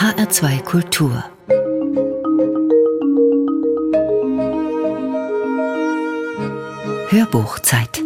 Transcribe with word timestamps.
HR2 0.00 0.62
Kultur 0.62 1.24
Hörbuchzeit 7.10 8.02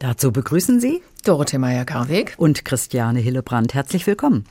Dazu 0.00 0.32
begrüßen 0.32 0.80
Sie 0.80 1.00
Dorothee 1.24 1.58
Meyer-Karweg 1.58 2.34
und 2.38 2.64
Christiane 2.64 3.20
Hillebrand. 3.20 3.74
Herzlich 3.74 4.08
willkommen. 4.08 4.46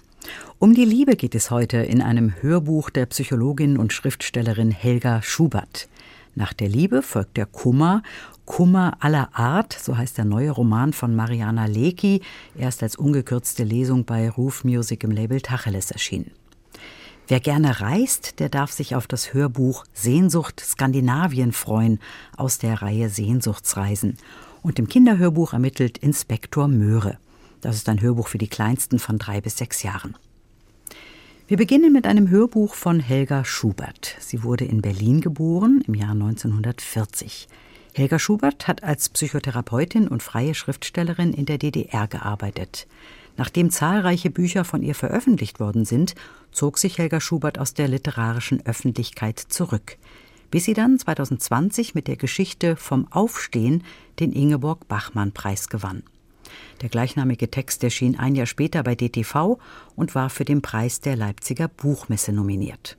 Um 0.59 0.73
die 0.73 0.85
Liebe 0.85 1.17
geht 1.17 1.35
es 1.35 1.51
heute 1.51 1.79
in 1.79 2.01
einem 2.01 2.33
Hörbuch 2.41 2.89
der 2.89 3.07
Psychologin 3.07 3.77
und 3.77 3.91
Schriftstellerin 3.91 4.71
Helga 4.71 5.21
Schubert. 5.21 5.89
Nach 6.35 6.53
der 6.53 6.69
Liebe 6.69 7.01
folgt 7.01 7.35
der 7.35 7.47
Kummer, 7.47 8.01
Kummer 8.45 8.97
aller 8.99 9.29
Art, 9.33 9.73
so 9.73 9.97
heißt 9.97 10.17
der 10.17 10.25
neue 10.25 10.51
Roman 10.51 10.93
von 10.93 11.15
Mariana 11.15 11.65
Lecki, 11.65 12.21
erst 12.57 12.83
als 12.83 12.95
ungekürzte 12.95 13.63
Lesung 13.63 14.05
bei 14.05 14.29
Roof 14.29 14.63
Music 14.63 15.03
im 15.03 15.11
Label 15.11 15.41
Tacheles 15.41 15.91
erschienen. 15.91 16.31
Wer 17.27 17.39
gerne 17.39 17.81
reist, 17.81 18.39
der 18.39 18.49
darf 18.49 18.71
sich 18.71 18.95
auf 18.95 19.07
das 19.07 19.33
Hörbuch 19.33 19.85
Sehnsucht 19.93 20.59
Skandinavien 20.59 21.53
freuen 21.53 21.99
aus 22.37 22.59
der 22.59 22.83
Reihe 22.83 23.09
Sehnsuchtsreisen. 23.09 24.17
Und 24.61 24.77
im 24.77 24.87
Kinderhörbuch 24.87 25.53
ermittelt 25.53 25.97
Inspektor 25.97 26.67
Möhre. 26.67 27.17
Das 27.61 27.75
ist 27.75 27.89
ein 27.89 28.01
Hörbuch 28.01 28.27
für 28.27 28.37
die 28.37 28.47
Kleinsten 28.47 28.99
von 28.99 29.17
drei 29.17 29.41
bis 29.41 29.57
sechs 29.57 29.81
Jahren. 29.81 30.15
Wir 31.47 31.57
beginnen 31.57 31.91
mit 31.91 32.05
einem 32.05 32.29
Hörbuch 32.29 32.75
von 32.75 32.99
Helga 32.99 33.43
Schubert. 33.43 34.15
Sie 34.19 34.43
wurde 34.43 34.65
in 34.65 34.81
Berlin 34.81 35.21
geboren 35.21 35.83
im 35.87 35.95
Jahr 35.95 36.11
1940. 36.11 37.47
Helga 37.97 38.19
Schubert 38.19 38.67
hat 38.67 38.83
als 38.83 39.07
Psychotherapeutin 39.07 40.09
und 40.09 40.21
freie 40.21 40.53
Schriftstellerin 40.53 41.31
in 41.31 41.45
der 41.45 41.57
DDR 41.57 42.07
gearbeitet. 42.07 42.87
Nachdem 43.37 43.69
zahlreiche 43.69 44.29
Bücher 44.29 44.65
von 44.65 44.83
ihr 44.83 44.95
veröffentlicht 44.95 45.61
worden 45.61 45.85
sind, 45.85 46.13
zog 46.51 46.77
sich 46.77 46.97
Helga 46.97 47.21
Schubert 47.21 47.57
aus 47.57 47.73
der 47.73 47.87
literarischen 47.87 48.65
Öffentlichkeit 48.65 49.39
zurück, 49.39 49.95
bis 50.51 50.65
sie 50.65 50.73
dann 50.73 50.99
2020 50.99 51.95
mit 51.95 52.09
der 52.09 52.17
Geschichte 52.17 52.75
Vom 52.75 53.09
Aufstehen 53.13 53.81
den 54.19 54.33
Ingeborg 54.33 54.89
Bachmann 54.89 55.31
Preis 55.31 55.69
gewann. 55.69 56.03
Der 56.81 56.89
gleichnamige 56.89 57.49
Text 57.49 57.81
erschien 57.81 58.19
ein 58.19 58.35
Jahr 58.35 58.45
später 58.45 58.83
bei 58.83 58.95
DTV 58.95 59.57
und 59.95 60.15
war 60.15 60.29
für 60.29 60.43
den 60.43 60.61
Preis 60.61 60.99
der 60.99 61.15
Leipziger 61.15 61.69
Buchmesse 61.69 62.33
nominiert. 62.33 62.97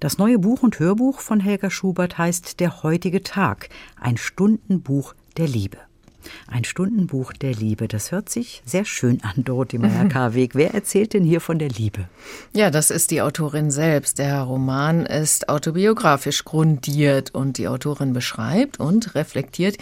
Das 0.00 0.16
neue 0.16 0.38
Buch 0.38 0.62
und 0.62 0.78
Hörbuch 0.78 1.20
von 1.20 1.40
Helga 1.40 1.68
Schubert 1.68 2.16
heißt 2.16 2.58
Der 2.58 2.82
heutige 2.82 3.22
Tag, 3.22 3.68
ein 4.00 4.16
Stundenbuch 4.16 5.14
der 5.36 5.46
Liebe. 5.46 5.76
Ein 6.46 6.64
Stundenbuch 6.64 7.34
der 7.34 7.52
Liebe. 7.52 7.86
Das 7.86 8.10
hört 8.10 8.30
sich 8.30 8.62
sehr 8.64 8.86
schön 8.86 9.22
an, 9.22 9.44
Dorothee 9.44 9.76
Meyer-Karweg. 9.76 10.54
Wer 10.54 10.72
erzählt 10.72 11.12
denn 11.12 11.24
hier 11.24 11.42
von 11.42 11.58
der 11.58 11.68
Liebe? 11.68 12.08
Ja, 12.54 12.70
das 12.70 12.90
ist 12.90 13.10
die 13.10 13.20
Autorin 13.20 13.70
selbst. 13.70 14.18
Der 14.18 14.40
Roman 14.40 15.04
ist 15.04 15.50
autobiografisch 15.50 16.46
grundiert 16.46 17.34
und 17.34 17.58
die 17.58 17.68
Autorin 17.68 18.14
beschreibt 18.14 18.80
und 18.80 19.14
reflektiert 19.14 19.76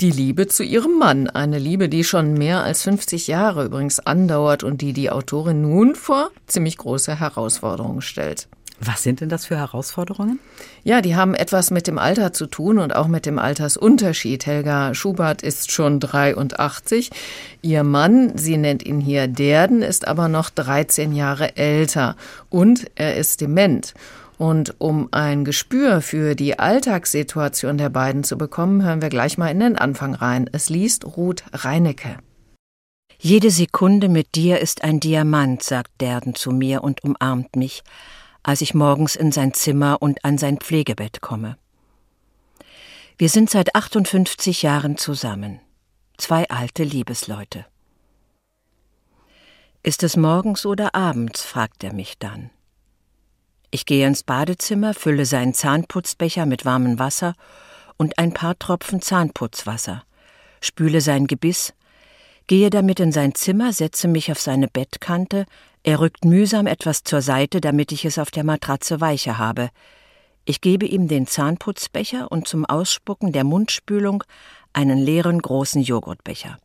die 0.00 0.10
Liebe 0.10 0.46
zu 0.46 0.64
ihrem 0.64 0.98
Mann. 0.98 1.28
Eine 1.28 1.58
Liebe, 1.58 1.90
die 1.90 2.04
schon 2.04 2.32
mehr 2.34 2.64
als 2.64 2.84
50 2.84 3.26
Jahre 3.26 3.66
übrigens 3.66 4.00
andauert 4.00 4.64
und 4.64 4.80
die 4.80 4.94
die 4.94 5.10
Autorin 5.10 5.60
nun 5.60 5.94
vor 5.94 6.30
ziemlich 6.46 6.78
große 6.78 7.20
Herausforderungen 7.20 8.00
stellt. 8.00 8.48
Was 8.80 9.02
sind 9.02 9.20
denn 9.20 9.28
das 9.28 9.46
für 9.46 9.56
Herausforderungen? 9.56 10.38
Ja, 10.84 11.00
die 11.00 11.16
haben 11.16 11.34
etwas 11.34 11.72
mit 11.72 11.88
dem 11.88 11.98
Alter 11.98 12.32
zu 12.32 12.46
tun 12.46 12.78
und 12.78 12.94
auch 12.94 13.08
mit 13.08 13.26
dem 13.26 13.38
Altersunterschied. 13.38 14.46
Helga 14.46 14.94
Schubert 14.94 15.42
ist 15.42 15.72
schon 15.72 15.98
83. 15.98 17.10
Ihr 17.60 17.82
Mann, 17.82 18.38
sie 18.38 18.56
nennt 18.56 18.86
ihn 18.86 19.00
hier 19.00 19.26
Derden, 19.26 19.82
ist 19.82 20.06
aber 20.06 20.28
noch 20.28 20.50
13 20.50 21.12
Jahre 21.12 21.56
älter 21.56 22.16
und 22.50 22.86
er 22.94 23.16
ist 23.16 23.40
dement. 23.40 23.94
Und 24.38 24.76
um 24.78 25.08
ein 25.10 25.44
Gespür 25.44 26.00
für 26.00 26.36
die 26.36 26.60
Alltagssituation 26.60 27.78
der 27.78 27.88
beiden 27.88 28.22
zu 28.22 28.38
bekommen, 28.38 28.84
hören 28.84 29.02
wir 29.02 29.08
gleich 29.08 29.36
mal 29.36 29.48
in 29.48 29.58
den 29.58 29.76
Anfang 29.76 30.14
rein. 30.14 30.48
Es 30.52 30.68
liest 30.68 31.04
Ruth 31.16 31.42
Reinecke. 31.52 32.18
Jede 33.18 33.50
Sekunde 33.50 34.08
mit 34.08 34.36
dir 34.36 34.60
ist 34.60 34.84
ein 34.84 35.00
Diamant, 35.00 35.64
sagt 35.64 36.00
Derden 36.00 36.36
zu 36.36 36.52
mir 36.52 36.84
und 36.84 37.02
umarmt 37.02 37.56
mich 37.56 37.82
als 38.48 38.62
ich 38.62 38.72
morgens 38.72 39.14
in 39.14 39.30
sein 39.30 39.52
Zimmer 39.52 40.00
und 40.00 40.24
an 40.24 40.38
sein 40.38 40.56
Pflegebett 40.56 41.20
komme. 41.20 41.58
Wir 43.18 43.28
sind 43.28 43.50
seit 43.50 43.74
58 43.74 44.62
Jahren 44.62 44.96
zusammen. 44.96 45.60
Zwei 46.16 46.48
alte 46.48 46.82
Liebesleute. 46.82 47.66
Ist 49.82 50.02
es 50.02 50.16
morgens 50.16 50.64
oder 50.64 50.94
abends? 50.94 51.44
fragt 51.44 51.84
er 51.84 51.92
mich 51.92 52.16
dann. 52.18 52.48
Ich 53.70 53.84
gehe 53.84 54.06
ins 54.06 54.22
Badezimmer, 54.22 54.94
fülle 54.94 55.26
seinen 55.26 55.52
Zahnputzbecher 55.52 56.46
mit 56.46 56.64
warmem 56.64 56.98
Wasser 56.98 57.34
und 57.98 58.18
ein 58.18 58.32
paar 58.32 58.58
Tropfen 58.58 59.02
Zahnputzwasser, 59.02 60.04
spüle 60.62 61.02
sein 61.02 61.26
Gebiss, 61.26 61.74
gehe 62.46 62.70
damit 62.70 62.98
in 62.98 63.12
sein 63.12 63.34
Zimmer, 63.34 63.74
setze 63.74 64.08
mich 64.08 64.32
auf 64.32 64.40
seine 64.40 64.68
Bettkante, 64.68 65.44
er 65.88 66.00
rückt 66.00 66.26
mühsam 66.26 66.66
etwas 66.66 67.02
zur 67.02 67.22
Seite, 67.22 67.62
damit 67.62 67.92
ich 67.92 68.04
es 68.04 68.18
auf 68.18 68.30
der 68.30 68.44
Matratze 68.44 69.00
weicher 69.00 69.38
habe. 69.38 69.70
Ich 70.44 70.60
gebe 70.60 70.84
ihm 70.84 71.08
den 71.08 71.26
Zahnputzbecher 71.26 72.30
und 72.30 72.46
zum 72.46 72.66
Ausspucken 72.66 73.32
der 73.32 73.42
Mundspülung 73.42 74.22
einen 74.74 74.98
leeren 74.98 75.40
großen 75.40 75.80
Joghurtbecher. 75.80 76.58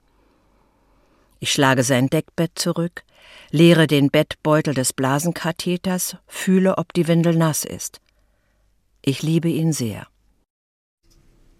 Ich 1.39 1.53
schlage 1.53 1.83
sein 1.83 2.09
Deckbett 2.09 2.51
zurück, 2.55 3.05
leere 3.49 3.87
den 3.87 4.09
Bettbeutel 4.09 4.73
des 4.73 4.91
Blasenkatheters, 4.91 6.17
fühle, 6.27 6.77
ob 6.77 6.91
die 6.91 7.07
Windel 7.07 7.37
nass 7.37 7.63
ist. 7.63 8.01
Ich 9.01 9.23
liebe 9.23 9.47
ihn 9.47 9.71
sehr. 9.71 10.05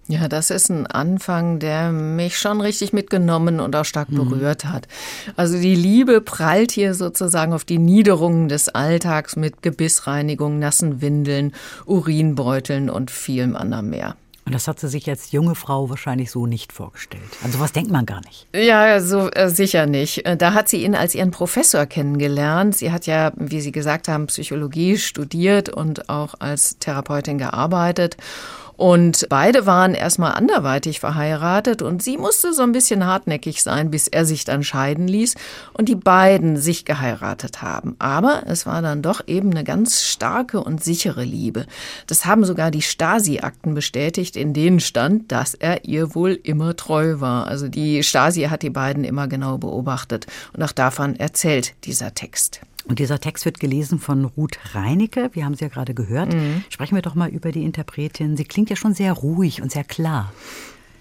Ja, 0.08 0.28
das 0.28 0.50
ist 0.50 0.70
ein 0.70 0.86
Anfang, 0.86 1.60
der 1.60 1.92
mich 1.92 2.38
schon 2.38 2.60
richtig 2.60 2.92
mitgenommen 2.92 3.60
und 3.62 3.76
auch 3.76 3.86
stark 3.86 4.10
mhm. 4.10 4.30
berührt 4.30 4.66
hat. 4.66 4.88
Also 5.38 5.58
die 5.58 5.76
Liebe 5.76 6.20
prallt 6.20 6.72
hier 6.72 6.94
sozusagen 6.94 7.54
auf 7.54 7.64
die 7.64 7.80
Niederungen 7.80 8.50
des 8.50 8.68
Alltags 8.68 9.38
mit 9.38 9.62
Gebissreinigung, 9.62 10.60
nassen 10.60 11.02
Windeln, 11.02 11.54
Urinbeuteln 11.86 12.90
und 12.90 13.12
vielem 13.12 13.56
anderem 13.56 13.92
mehr. 13.92 14.16
Und 14.46 14.54
das 14.54 14.68
hat 14.68 14.78
sie 14.80 14.90
sich 14.90 15.10
als 15.10 15.32
junge 15.32 15.56
Frau 15.56 15.90
wahrscheinlich 15.90 16.30
so 16.30 16.46
nicht 16.48 16.74
vorgestellt. 16.74 17.24
Also 17.44 17.62
was 17.62 17.72
denkt 17.72 17.92
man 17.92 18.06
gar 18.06 18.20
nicht. 18.26 18.46
Ja, 18.54 19.00
so 19.00 19.30
äh, 19.32 19.50
sicher 19.50 19.86
nicht. 19.86 20.26
Äh, 20.26 20.36
da 20.36 20.54
hat 20.54 20.68
sie 20.68 20.84
ihn 20.84 20.96
als 20.96 21.16
ihren 21.16 21.32
Professor 21.32 21.86
kennengelernt. 21.86 22.76
Sie 22.76 22.92
hat 22.92 23.06
ja, 23.06 23.32
wie 23.38 23.62
Sie 23.62 23.72
gesagt 23.72 24.10
haben, 24.10 24.28
Psychologie 24.28 24.98
studiert 24.98 25.70
und 25.70 26.10
auch 26.10 26.36
als 26.40 26.78
Therapeutin 26.78 27.38
gearbeitet. 27.38 28.18
Und 28.84 29.28
beide 29.30 29.66
waren 29.66 29.94
erstmal 29.94 30.34
anderweitig 30.34 31.00
verheiratet 31.00 31.82
und 31.82 32.04
sie 32.04 32.18
musste 32.18 32.52
so 32.52 32.64
ein 32.64 32.74
bisschen 32.74 33.06
hartnäckig 33.06 33.64
sein, 33.64 33.92
bis 33.92 34.10
er 34.10 34.26
sich 34.26 34.44
dann 34.44 34.62
scheiden 34.62 35.08
ließ 35.08 35.36
und 35.72 35.88
die 35.88 35.96
beiden 35.96 36.58
sich 36.58 36.84
geheiratet 36.84 37.62
haben. 37.62 37.96
Aber 38.00 38.44
es 38.46 38.66
war 38.66 38.82
dann 38.82 39.02
doch 39.02 39.26
eben 39.26 39.52
eine 39.52 39.64
ganz 39.64 40.04
starke 40.04 40.62
und 40.62 40.84
sichere 40.84 41.24
Liebe. 41.24 41.66
Das 42.08 42.26
haben 42.26 42.44
sogar 42.44 42.72
die 42.72 42.82
Stasi-Akten 42.82 43.74
bestätigt, 43.74 44.36
in 44.36 44.54
denen 44.54 44.82
stand, 44.82 45.32
dass 45.32 45.54
er 45.54 45.86
ihr 45.86 46.14
wohl 46.14 46.38
immer 46.44 46.76
treu 46.76 47.22
war. 47.22 47.48
Also 47.48 47.70
die 47.70 48.04
Stasi 48.04 48.42
hat 48.50 48.64
die 48.64 48.70
beiden 48.70 49.06
immer 49.06 49.30
genau 49.30 49.58
beobachtet 49.58 50.28
und 50.52 50.62
auch 50.62 50.74
davon 50.74 51.16
erzählt 51.16 51.74
dieser 51.86 52.16
Text. 52.16 52.60
Und 52.86 53.00
dieser 53.00 53.20
Text 53.20 53.46
wird 53.46 53.60
gelesen 53.60 54.00
von 54.00 54.26
Ruth 54.26 54.58
Reinecke. 54.74 55.30
Wir 55.34 55.46
haben 55.46 55.56
sie 55.56 55.64
ja 55.64 55.70
gerade 55.70 55.94
gehört. 55.94 56.34
Mhm. 56.34 56.64
Sprechen 56.70 56.96
wir 56.96 57.02
doch 57.02 57.16
mal 57.16 57.30
über 57.30 57.52
die 57.52 57.64
Interpretin. 57.64 58.36
Sie 58.36 58.46
klingt 58.46 58.70
ja 58.70 58.76
schon 58.76 58.94
sehr 58.94 59.14
ruhig 59.14 59.62
und 59.62 59.72
sehr 59.72 59.86
klar. 59.86 60.34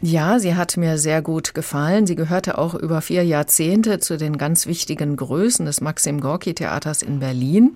Ja, 0.04 0.40
sie 0.40 0.56
hat 0.56 0.76
mir 0.76 0.98
sehr 0.98 1.22
gut 1.22 1.54
gefallen. 1.54 2.08
Sie 2.08 2.16
gehörte 2.16 2.58
auch 2.58 2.74
über 2.74 3.00
vier 3.02 3.24
Jahrzehnte 3.24 4.00
zu 4.00 4.18
den 4.18 4.36
ganz 4.36 4.66
wichtigen 4.66 5.14
Größen 5.14 5.64
des 5.64 5.80
Maxim 5.80 6.20
Gorki 6.20 6.54
Theaters 6.54 7.02
in 7.02 7.20
Berlin. 7.20 7.74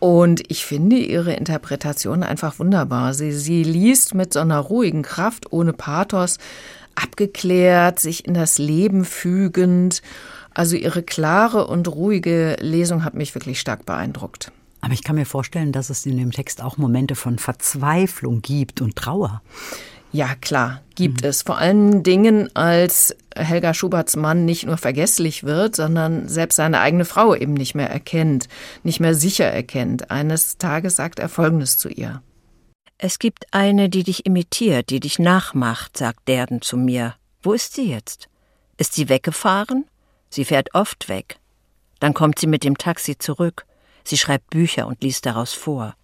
Und 0.00 0.42
ich 0.50 0.64
finde 0.64 0.96
ihre 0.96 1.34
Interpretation 1.34 2.24
einfach 2.24 2.58
wunderbar. 2.58 3.14
Sie, 3.14 3.30
sie 3.30 3.62
liest 3.62 4.14
mit 4.14 4.32
so 4.32 4.40
einer 4.40 4.58
ruhigen 4.58 5.02
Kraft, 5.02 5.52
ohne 5.52 5.72
Pathos, 5.72 6.38
abgeklärt, 6.96 8.00
sich 8.00 8.26
in 8.26 8.34
das 8.34 8.58
Leben 8.58 9.04
fügend. 9.04 10.02
Also 10.52 10.76
ihre 10.76 11.02
klare 11.02 11.66
und 11.66 11.88
ruhige 11.88 12.56
Lesung 12.60 13.04
hat 13.04 13.14
mich 13.14 13.34
wirklich 13.34 13.60
stark 13.60 13.86
beeindruckt. 13.86 14.52
Aber 14.80 14.94
ich 14.94 15.04
kann 15.04 15.16
mir 15.16 15.26
vorstellen, 15.26 15.72
dass 15.72 15.90
es 15.90 16.06
in 16.06 16.16
dem 16.16 16.32
Text 16.32 16.62
auch 16.62 16.76
Momente 16.76 17.14
von 17.14 17.38
Verzweiflung 17.38 18.40
gibt 18.42 18.80
und 18.80 18.96
Trauer. 18.96 19.42
Ja, 20.12 20.34
klar, 20.34 20.80
gibt 20.96 21.22
mhm. 21.22 21.28
es. 21.28 21.42
Vor 21.42 21.58
allen 21.58 22.02
Dingen, 22.02 22.54
als 22.56 23.14
Helga 23.34 23.74
Schuberts 23.74 24.16
Mann 24.16 24.44
nicht 24.44 24.66
nur 24.66 24.76
vergesslich 24.76 25.44
wird, 25.44 25.76
sondern 25.76 26.28
selbst 26.28 26.56
seine 26.56 26.80
eigene 26.80 27.04
Frau 27.04 27.34
eben 27.34 27.54
nicht 27.54 27.74
mehr 27.74 27.88
erkennt, 27.88 28.48
nicht 28.82 28.98
mehr 28.98 29.14
sicher 29.14 29.46
erkennt. 29.46 30.10
Eines 30.10 30.58
Tages 30.58 30.96
sagt 30.96 31.20
er 31.20 31.28
Folgendes 31.28 31.78
zu 31.78 31.88
ihr. 31.88 32.22
Es 32.98 33.18
gibt 33.18 33.46
eine, 33.52 33.88
die 33.88 34.02
dich 34.02 34.26
imitiert, 34.26 34.90
die 34.90 35.00
dich 35.00 35.18
nachmacht, 35.18 35.96
sagt 35.96 36.26
Derden 36.28 36.60
zu 36.60 36.76
mir. 36.76 37.14
Wo 37.42 37.52
ist 37.52 37.74
sie 37.74 37.88
jetzt? 37.88 38.28
Ist 38.76 38.94
sie 38.94 39.08
weggefahren? 39.08 39.86
Sie 40.30 40.44
fährt 40.44 40.74
oft 40.74 41.08
weg. 41.08 41.38
Dann 41.98 42.14
kommt 42.14 42.38
sie 42.38 42.46
mit 42.46 42.64
dem 42.64 42.78
Taxi 42.78 43.18
zurück. 43.18 43.66
Sie 44.04 44.16
schreibt 44.16 44.50
Bücher 44.50 44.86
und 44.86 45.02
liest 45.02 45.26
daraus 45.26 45.52
vor. 45.52 45.94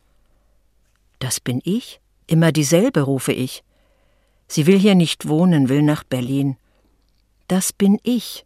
Das 1.19 1.41
bin 1.41 1.61
ich? 1.65 2.01
Immer 2.27 2.53
dieselbe, 2.53 3.03
rufe 3.03 3.33
ich. 3.33 3.63
Sie 4.49 4.67
will 4.67 4.79
hier 4.79 4.95
nicht 4.95 5.29
wohnen, 5.29 5.69
will 5.69 5.83
nach 5.83 6.05
Berlin. 6.05 6.57
Das 7.49 7.73
bin 7.73 7.99
ich. 8.03 8.45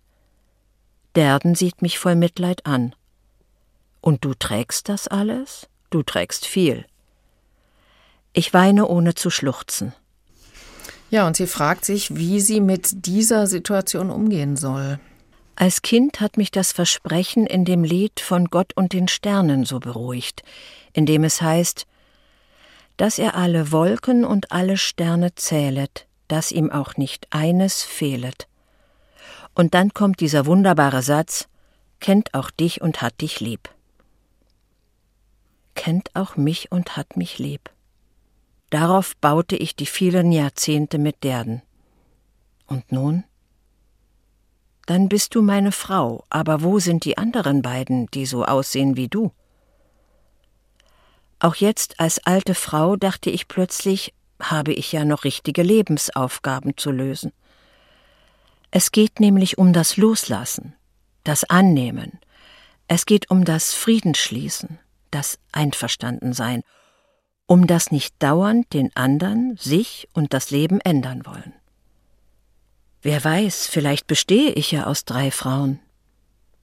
Derden 1.16 1.54
sieht 1.54 1.82
mich 1.82 1.98
voll 1.98 2.14
Mitleid 2.14 2.66
an. 2.66 2.94
Und 4.00 4.24
du 4.24 4.34
trägst 4.34 4.88
das 4.88 5.08
alles? 5.08 5.68
Du 5.90 6.02
trägst 6.02 6.46
viel. 6.46 6.86
Ich 8.32 8.54
weine 8.54 8.86
ohne 8.86 9.14
zu 9.14 9.30
schluchzen. 9.30 9.92
Ja, 11.10 11.26
und 11.26 11.36
sie 11.36 11.48
fragt 11.48 11.84
sich, 11.84 12.14
wie 12.14 12.40
sie 12.40 12.60
mit 12.60 13.06
dieser 13.06 13.48
Situation 13.48 14.10
umgehen 14.10 14.56
soll. 14.56 15.00
Als 15.56 15.82
Kind 15.82 16.20
hat 16.20 16.36
mich 16.36 16.50
das 16.50 16.72
Versprechen 16.72 17.46
in 17.46 17.64
dem 17.64 17.84
Lied 17.84 18.20
von 18.20 18.46
Gott 18.46 18.72
und 18.76 18.92
den 18.92 19.08
Sternen 19.08 19.64
so 19.64 19.78
beruhigt, 19.78 20.42
in 20.92 21.06
dem 21.06 21.24
es 21.24 21.42
heißt, 21.42 21.86
dass 22.96 23.18
er 23.18 23.34
alle 23.34 23.72
Wolken 23.72 24.24
und 24.24 24.52
alle 24.52 24.76
Sterne 24.76 25.34
zählet, 25.34 26.06
dass 26.28 26.52
ihm 26.52 26.70
auch 26.70 26.96
nicht 26.96 27.26
eines 27.30 27.82
fehlet. 27.82 28.46
Und 29.54 29.74
dann 29.74 29.92
kommt 29.92 30.20
dieser 30.20 30.46
wunderbare 30.46 31.02
Satz, 31.02 31.48
kennt 32.00 32.34
auch 32.34 32.50
dich 32.50 32.80
und 32.80 33.02
hat 33.02 33.20
dich 33.20 33.40
lieb. 33.40 33.68
Kennt 35.74 36.14
auch 36.14 36.36
mich 36.36 36.70
und 36.72 36.96
hat 36.96 37.16
mich 37.16 37.38
lieb. 37.38 37.70
Darauf 38.70 39.16
baute 39.16 39.56
ich 39.56 39.74
die 39.74 39.86
vielen 39.86 40.30
Jahrzehnte 40.30 40.98
mit 40.98 41.24
Derden. 41.24 41.62
Und 42.66 42.92
nun? 42.92 43.24
Dann 44.90 45.08
bist 45.08 45.36
du 45.36 45.40
meine 45.40 45.70
Frau, 45.70 46.24
aber 46.30 46.62
wo 46.64 46.80
sind 46.80 47.04
die 47.04 47.16
anderen 47.16 47.62
beiden, 47.62 48.08
die 48.08 48.26
so 48.26 48.44
aussehen 48.44 48.96
wie 48.96 49.06
du? 49.06 49.30
Auch 51.38 51.54
jetzt 51.54 52.00
als 52.00 52.26
alte 52.26 52.56
Frau 52.56 52.96
dachte 52.96 53.30
ich 53.30 53.46
plötzlich, 53.46 54.12
habe 54.42 54.72
ich 54.72 54.90
ja 54.90 55.04
noch 55.04 55.22
richtige 55.22 55.62
Lebensaufgaben 55.62 56.76
zu 56.76 56.90
lösen. 56.90 57.30
Es 58.72 58.90
geht 58.90 59.20
nämlich 59.20 59.58
um 59.58 59.72
das 59.72 59.96
Loslassen, 59.96 60.74
das 61.22 61.44
Annehmen. 61.44 62.18
Es 62.88 63.06
geht 63.06 63.30
um 63.30 63.44
das 63.44 63.72
Friedensschließen, 63.74 64.80
das 65.12 65.38
Einverstandensein 65.52 66.64
um 67.46 67.68
das 67.68 67.92
nicht 67.92 68.20
dauernd 68.20 68.72
den 68.72 68.90
anderen, 68.96 69.56
sich 69.56 70.08
und 70.14 70.34
das 70.34 70.50
Leben 70.50 70.80
ändern 70.80 71.26
wollen. 71.26 71.59
Wer 73.02 73.24
weiß, 73.24 73.66
vielleicht 73.66 74.06
bestehe 74.06 74.52
ich 74.52 74.72
ja 74.72 74.84
aus 74.84 75.04
drei 75.04 75.30
Frauen. 75.30 75.80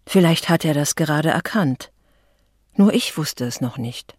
Vielleicht 0.05 0.49
hat 0.49 0.65
er 0.65 0.73
das 0.73 0.95
gerade 0.95 1.29
erkannt. 1.29 1.91
Nur 2.75 2.93
ich 2.93 3.17
wusste 3.17 3.45
es 3.45 3.59
noch 3.59 3.77
nicht. 3.77 4.15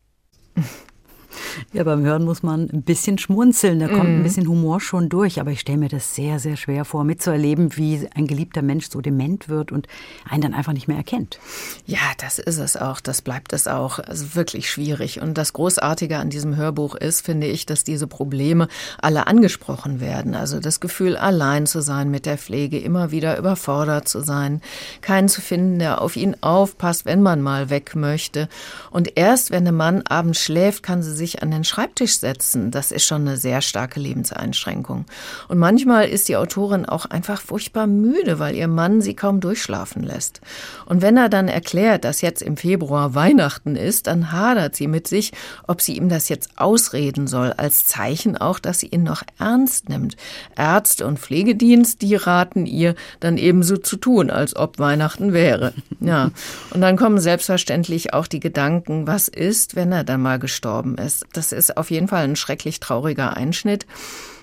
Ja, 1.72 1.84
beim 1.84 2.02
Hören 2.04 2.24
muss 2.24 2.42
man 2.42 2.68
ein 2.72 2.82
bisschen 2.82 3.18
schmunzeln, 3.18 3.78
da 3.78 3.88
kommt 3.88 4.04
mm. 4.04 4.06
ein 4.06 4.18
mhm. 4.18 4.22
bisschen 4.22 4.48
Humor 4.48 4.80
schon 4.80 5.08
durch, 5.08 5.40
aber 5.40 5.50
ich 5.50 5.60
stelle 5.60 5.78
mir 5.78 5.88
das 5.88 6.14
sehr, 6.14 6.38
sehr 6.38 6.56
schwer 6.56 6.84
vor, 6.84 7.04
mitzuerleben, 7.04 7.76
wie 7.76 8.08
ein 8.14 8.26
geliebter 8.26 8.62
Mensch 8.62 8.88
so 8.90 9.00
dement 9.00 9.48
wird 9.48 9.72
und 9.72 9.86
einen 10.28 10.42
dann 10.42 10.54
einfach 10.54 10.72
nicht 10.72 10.88
mehr 10.88 10.96
erkennt. 10.96 11.38
Ja, 11.86 11.98
das 12.18 12.38
ist 12.38 12.58
es 12.58 12.76
auch, 12.76 13.00
das 13.00 13.22
bleibt 13.22 13.52
es 13.52 13.66
auch. 13.66 13.98
Also 13.98 14.34
wirklich 14.34 14.70
schwierig. 14.70 15.20
Und 15.20 15.38
das 15.38 15.52
Großartige 15.52 16.16
an 16.18 16.30
diesem 16.30 16.56
Hörbuch 16.56 16.94
ist, 16.94 17.24
finde 17.24 17.46
ich, 17.46 17.66
dass 17.66 17.84
diese 17.84 18.06
Probleme 18.06 18.68
alle 19.00 19.26
angesprochen 19.26 20.00
werden. 20.00 20.34
Also 20.34 20.60
das 20.60 20.80
Gefühl, 20.80 21.16
allein 21.16 21.66
zu 21.66 21.82
sein 21.82 22.10
mit 22.10 22.26
der 22.26 22.38
Pflege, 22.38 22.78
immer 22.78 23.10
wieder 23.10 23.38
überfordert 23.38 24.08
zu 24.08 24.20
sein, 24.20 24.60
keinen 25.00 25.28
zu 25.28 25.40
finden, 25.40 25.78
der 25.78 26.00
auf 26.00 26.16
ihn 26.16 26.36
aufpasst, 26.40 27.04
wenn 27.04 27.22
man 27.22 27.42
mal 27.42 27.70
weg 27.70 27.94
möchte. 27.94 28.48
Und 28.90 29.16
erst 29.16 29.50
wenn 29.50 29.64
der 29.64 29.72
Mann 29.72 30.02
abends 30.02 30.40
schläft, 30.40 30.82
kann 30.82 31.02
sie 31.02 31.14
sich 31.14 31.27
an 31.36 31.50
den 31.50 31.64
Schreibtisch 31.64 32.18
setzen, 32.18 32.70
das 32.70 32.92
ist 32.92 33.06
schon 33.06 33.22
eine 33.22 33.36
sehr 33.36 33.60
starke 33.60 34.00
Lebenseinschränkung. 34.00 35.06
Und 35.48 35.58
manchmal 35.58 36.08
ist 36.08 36.28
die 36.28 36.36
Autorin 36.36 36.86
auch 36.86 37.06
einfach 37.06 37.40
furchtbar 37.40 37.86
müde, 37.86 38.38
weil 38.38 38.54
ihr 38.54 38.68
Mann 38.68 39.00
sie 39.00 39.14
kaum 39.14 39.40
durchschlafen 39.40 40.02
lässt. 40.02 40.40
Und 40.86 41.02
wenn 41.02 41.16
er 41.16 41.28
dann 41.28 41.48
erklärt, 41.48 42.04
dass 42.04 42.20
jetzt 42.20 42.42
im 42.42 42.56
Februar 42.56 43.14
Weihnachten 43.14 43.76
ist, 43.76 44.06
dann 44.06 44.32
hadert 44.32 44.74
sie 44.74 44.86
mit 44.86 45.06
sich, 45.06 45.32
ob 45.66 45.80
sie 45.80 45.96
ihm 45.96 46.08
das 46.08 46.28
jetzt 46.28 46.50
ausreden 46.56 47.26
soll, 47.26 47.52
als 47.52 47.86
Zeichen 47.86 48.36
auch, 48.36 48.58
dass 48.58 48.80
sie 48.80 48.88
ihn 48.88 49.02
noch 49.02 49.22
ernst 49.38 49.88
nimmt. 49.88 50.16
Ärzte 50.56 51.06
und 51.06 51.18
Pflegedienst, 51.18 52.02
die 52.02 52.14
raten 52.14 52.66
ihr, 52.66 52.94
dann 53.20 53.36
ebenso 53.36 53.76
zu 53.76 53.96
tun, 53.96 54.30
als 54.30 54.56
ob 54.56 54.78
Weihnachten 54.78 55.32
wäre. 55.32 55.72
Ja. 56.00 56.30
Und 56.70 56.80
dann 56.80 56.96
kommen 56.96 57.18
selbstverständlich 57.18 58.14
auch 58.14 58.26
die 58.26 58.40
Gedanken, 58.40 59.06
was 59.06 59.28
ist, 59.28 59.76
wenn 59.76 59.92
er 59.92 60.04
dann 60.04 60.22
mal 60.22 60.38
gestorben 60.38 60.96
ist. 60.96 61.17
Das 61.32 61.52
ist 61.52 61.76
auf 61.76 61.90
jeden 61.90 62.08
Fall 62.08 62.24
ein 62.24 62.36
schrecklich 62.36 62.80
trauriger 62.80 63.36
Einschnitt. 63.36 63.86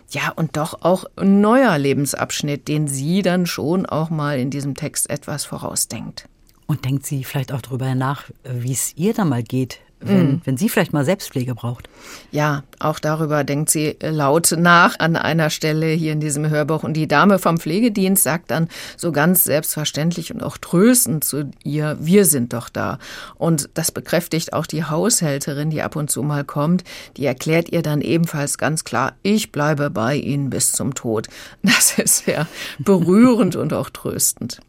Ja, 0.10 0.32
und 0.36 0.56
doch 0.56 0.82
auch 0.82 1.06
ein 1.16 1.42
neuer 1.42 1.78
Lebensabschnitt, 1.78 2.68
den 2.68 2.88
sie 2.88 3.22
dann 3.22 3.46
schon 3.46 3.86
auch 3.86 4.10
mal 4.10 4.40
in 4.40 4.52
diesem 4.52 4.76
Text 4.76 5.10
etwas 5.10 5.46
vorausdenkt. 5.46 6.28
Und 6.68 6.86
denkt 6.86 7.06
sie 7.06 7.24
vielleicht 7.24 7.52
auch 7.52 7.62
darüber 7.62 7.94
nach, 7.96 8.24
wie 8.44 8.72
es 8.72 8.96
ihr 8.96 9.14
da 9.14 9.26
mal 9.26 9.44
geht, 9.44 9.80
wenn, 10.08 10.36
mm. 10.36 10.42
wenn 10.46 10.58
sie 10.58 10.70
vielleicht 10.70 10.94
mal 10.94 11.06
Selbstpflege 11.06 11.56
braucht. 11.56 11.90
Ja, 12.32 12.64
auch 12.80 13.00
darüber 13.00 13.44
denkt 13.44 13.70
sie 13.70 13.96
laut 14.02 14.54
nach 14.58 15.00
an 15.00 15.16
einer 15.16 15.50
Stelle 15.50 15.88
hier 15.88 16.14
in 16.14 16.20
diesem 16.20 16.50
Hörbuch. 16.50 16.84
Und 16.84 16.94
die 16.94 17.08
Dame 17.08 17.40
vom 17.40 17.58
Pflegedienst 17.58 18.24
sagt 18.24 18.52
dann 18.52 18.68
so 18.98 19.12
ganz 19.12 19.44
selbstverständlich 19.44 20.34
und 20.34 20.44
auch 20.44 20.58
tröstend 20.58 21.24
zu 21.24 21.50
ihr, 21.64 21.98
wir 22.00 22.26
sind 22.26 22.54
doch 22.54 22.70
da. 22.70 23.00
Und 23.36 23.70
das 23.74 23.92
bekräftigt 23.92 24.54
auch 24.54 24.66
die 24.66 24.84
Haushälterin, 24.84 25.70
die 25.70 25.82
ab 25.82 25.96
und 25.96 26.10
zu 26.10 26.24
mal 26.24 26.44
kommt. 26.44 26.84
Die 27.18 27.26
erklärt 27.26 27.70
ihr 27.70 27.82
dann 27.82 28.02
ebenfalls 28.02 28.58
ganz 28.58 28.84
klar, 28.84 29.14
ich 29.24 29.52
bleibe 29.52 29.90
bei 29.90 30.16
Ihnen 30.16 30.50
bis 30.50 30.72
zum 30.72 30.94
Tod. 30.94 31.28
Das 31.76 31.98
ist 31.98 32.26
sehr 32.26 32.48
berührend 32.80 33.56
und 33.56 33.74
auch 33.74 33.90
tröstend. 33.90 34.60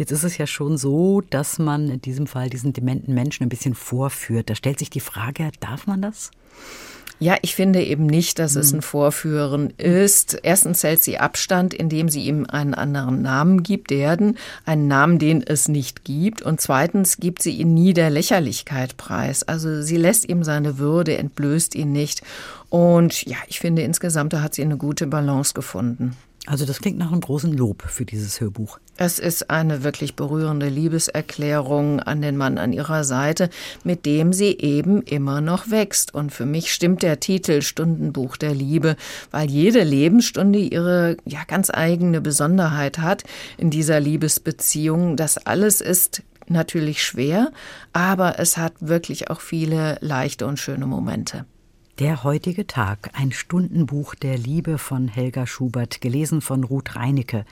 Jetzt 0.00 0.12
ist 0.12 0.24
es 0.24 0.38
ja 0.38 0.46
schon 0.46 0.78
so, 0.78 1.20
dass 1.20 1.58
man 1.58 1.90
in 1.90 2.00
diesem 2.00 2.26
Fall 2.26 2.48
diesen 2.48 2.72
dementen 2.72 3.12
Menschen 3.12 3.42
ein 3.42 3.50
bisschen 3.50 3.74
vorführt. 3.74 4.48
Da 4.48 4.54
stellt 4.54 4.78
sich 4.78 4.88
die 4.88 4.98
Frage, 4.98 5.50
darf 5.60 5.86
man 5.86 6.00
das? 6.00 6.30
Ja, 7.18 7.36
ich 7.42 7.54
finde 7.54 7.84
eben 7.84 8.06
nicht, 8.06 8.38
dass 8.38 8.56
es 8.56 8.70
hm. 8.70 8.78
ein 8.78 8.82
Vorführen 8.82 9.74
ist. 9.76 10.40
Erstens 10.42 10.82
hält 10.84 11.02
sie 11.02 11.18
Abstand, 11.18 11.74
indem 11.74 12.08
sie 12.08 12.22
ihm 12.22 12.46
einen 12.46 12.72
anderen 12.72 13.20
Namen 13.20 13.62
gibt, 13.62 13.90
Derden, 13.90 14.38
einen 14.64 14.88
Namen, 14.88 15.18
den 15.18 15.42
es 15.42 15.68
nicht 15.68 16.02
gibt. 16.02 16.40
Und 16.40 16.62
zweitens 16.62 17.18
gibt 17.18 17.42
sie 17.42 17.52
ihn 17.52 17.74
nie 17.74 17.92
der 17.92 18.08
Lächerlichkeit 18.08 18.96
preis. 18.96 19.42
Also 19.42 19.82
sie 19.82 19.98
lässt 19.98 20.26
ihm 20.26 20.44
seine 20.44 20.78
Würde, 20.78 21.18
entblößt 21.18 21.74
ihn 21.74 21.92
nicht. 21.92 22.22
Und 22.70 23.26
ja, 23.26 23.36
ich 23.48 23.60
finde 23.60 23.82
insgesamt, 23.82 24.32
hat 24.32 24.54
sie 24.54 24.62
eine 24.62 24.78
gute 24.78 25.06
Balance 25.06 25.52
gefunden. 25.52 26.16
Also 26.46 26.64
das 26.64 26.80
klingt 26.80 26.98
nach 26.98 27.12
einem 27.12 27.20
großen 27.20 27.52
Lob 27.52 27.82
für 27.82 28.06
dieses 28.06 28.40
Hörbuch. 28.40 28.78
Es 28.96 29.18
ist 29.18 29.50
eine 29.50 29.84
wirklich 29.84 30.16
berührende 30.16 30.68
Liebeserklärung 30.68 32.00
an 32.00 32.22
den 32.22 32.36
Mann 32.36 32.56
an 32.56 32.72
ihrer 32.72 33.04
Seite, 33.04 33.50
mit 33.84 34.06
dem 34.06 34.32
sie 34.32 34.56
eben 34.58 35.02
immer 35.02 35.42
noch 35.42 35.70
wächst. 35.70 36.14
Und 36.14 36.32
für 36.32 36.46
mich 36.46 36.72
stimmt 36.72 37.02
der 37.02 37.20
Titel 37.20 37.60
Stundenbuch 37.60 38.38
der 38.38 38.54
Liebe, 38.54 38.96
weil 39.30 39.50
jede 39.50 39.84
Lebensstunde 39.84 40.58
ihre 40.58 41.18
ja 41.26 41.44
ganz 41.46 41.70
eigene 41.70 42.22
Besonderheit 42.22 42.98
hat 42.98 43.24
in 43.58 43.70
dieser 43.70 44.00
Liebesbeziehung. 44.00 45.16
Das 45.16 45.36
alles 45.38 45.82
ist 45.82 46.22
natürlich 46.48 47.02
schwer, 47.02 47.52
aber 47.92 48.38
es 48.38 48.56
hat 48.56 48.72
wirklich 48.80 49.30
auch 49.30 49.40
viele 49.40 49.98
leichte 50.00 50.46
und 50.46 50.58
schöne 50.58 50.86
Momente. 50.86 51.44
Der 52.00 52.24
heutige 52.24 52.66
Tag, 52.66 53.10
ein 53.12 53.30
Stundenbuch 53.30 54.14
der 54.14 54.38
Liebe 54.38 54.78
von 54.78 55.06
Helga 55.06 55.46
Schubert, 55.46 56.00
gelesen 56.00 56.40
von 56.40 56.64
Ruth 56.64 56.96
Reinecke. 56.96 57.44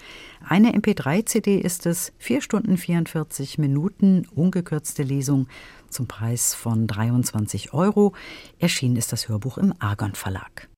Eine 0.43 0.73
MP3-CD 0.73 1.59
ist 1.59 1.85
es, 1.85 2.15
4 2.17 2.41
Stunden 2.41 2.79
44 2.79 3.59
Minuten, 3.59 4.27
ungekürzte 4.35 5.03
Lesung 5.03 5.49
zum 5.91 6.07
Preis 6.07 6.55
von 6.55 6.87
23 6.87 7.75
Euro. 7.75 8.15
Erschienen 8.59 8.97
ist 8.97 9.13
das 9.13 9.29
Hörbuch 9.29 9.59
im 9.59 9.75
Argon 9.81 10.15
Verlag. 10.15 10.69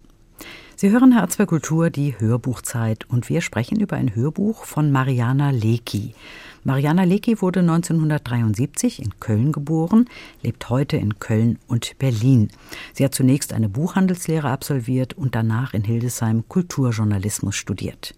Sie 0.75 0.91
hören 0.91 1.15
H2 1.15 1.47
Kultur, 1.47 1.91
die 1.91 2.19
Hörbuchzeit, 2.19 3.09
und 3.09 3.29
wir 3.29 3.41
sprechen 3.41 3.79
über 3.79 3.95
ein 3.95 4.17
Hörbuch 4.17 4.65
von 4.65 4.91
Mariana 4.91 5.50
Lecki. 5.50 6.15
Mariana 6.62 7.05
Lecki 7.05 7.40
wurde 7.40 7.61
1973 7.61 9.02
in 9.02 9.19
Köln 9.19 9.50
geboren, 9.50 10.11
lebt 10.43 10.69
heute 10.69 10.99
in 10.99 11.19
Köln 11.19 11.59
und 11.69 11.99
Berlin. 11.99 12.49
Sie 12.93 13.02
hat 13.05 13.14
zunächst 13.14 13.55
eine 13.55 13.71
Buchhandelslehre 13.71 14.50
absolviert 14.50 15.14
und 15.14 15.35
danach 15.35 15.73
in 15.73 15.85
Hildesheim 15.85 16.45
Kulturjournalismus 16.49 17.57
studiert. 17.57 18.14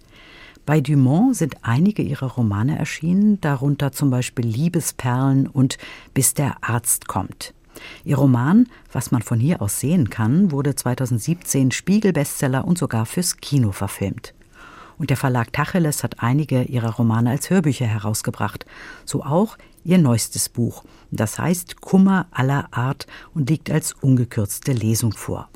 Bei 0.67 0.81
Dumont 0.81 1.37
sind 1.37 1.57
einige 1.63 2.03
ihrer 2.03 2.33
Romane 2.33 2.79
erschienen, 2.79 3.41
darunter 3.41 3.93
zum 3.93 4.11
Beispiel 4.11 4.47
Liebesperlen 4.47 5.47
und 5.47 5.79
Bis 6.13 6.35
der 6.35 6.57
Arzt 6.63 7.07
kommt. 7.07 7.55
Ihr 8.05 8.17
Roman, 8.17 8.67
was 8.93 9.13
man 9.13 9.23
von 9.23 9.39
hier 9.39 9.63
aus 9.63 9.79
sehen 9.79 10.11
kann, 10.11 10.51
wurde 10.51 10.75
2017 10.75 11.71
Spiegel-Bestseller 11.71 12.65
und 12.65 12.77
sogar 12.77 13.07
fürs 13.07 13.39
Kino 13.39 13.73
verfilmt. 13.73 14.35
Und 15.03 15.11
der 15.11 15.17
Verlag 15.17 15.53
Tacheles 15.53 16.05
hat 16.05 16.23
einige 16.23 16.63
ihrer 16.63 16.93
Romane 16.93 17.31
als 17.31 17.51
Hörbücher 17.51 17.87
herausgebracht. 17.87 18.67
So 19.05 19.25
auch 19.25 19.59
ihr 19.83 19.99
neuestes 19.99 20.49
Buch. 20.49 20.85
Das 21.11 21.41
heißt 21.41 21.81
Kummer 21.81 22.29
aller 22.31 22.69
Art 22.71 23.09
und 23.35 23.51
liegt 23.51 23.69
als 23.69 23.95
ungekürzte 23.95 24.71
Lesung 24.71 25.11
vor. 25.11 25.49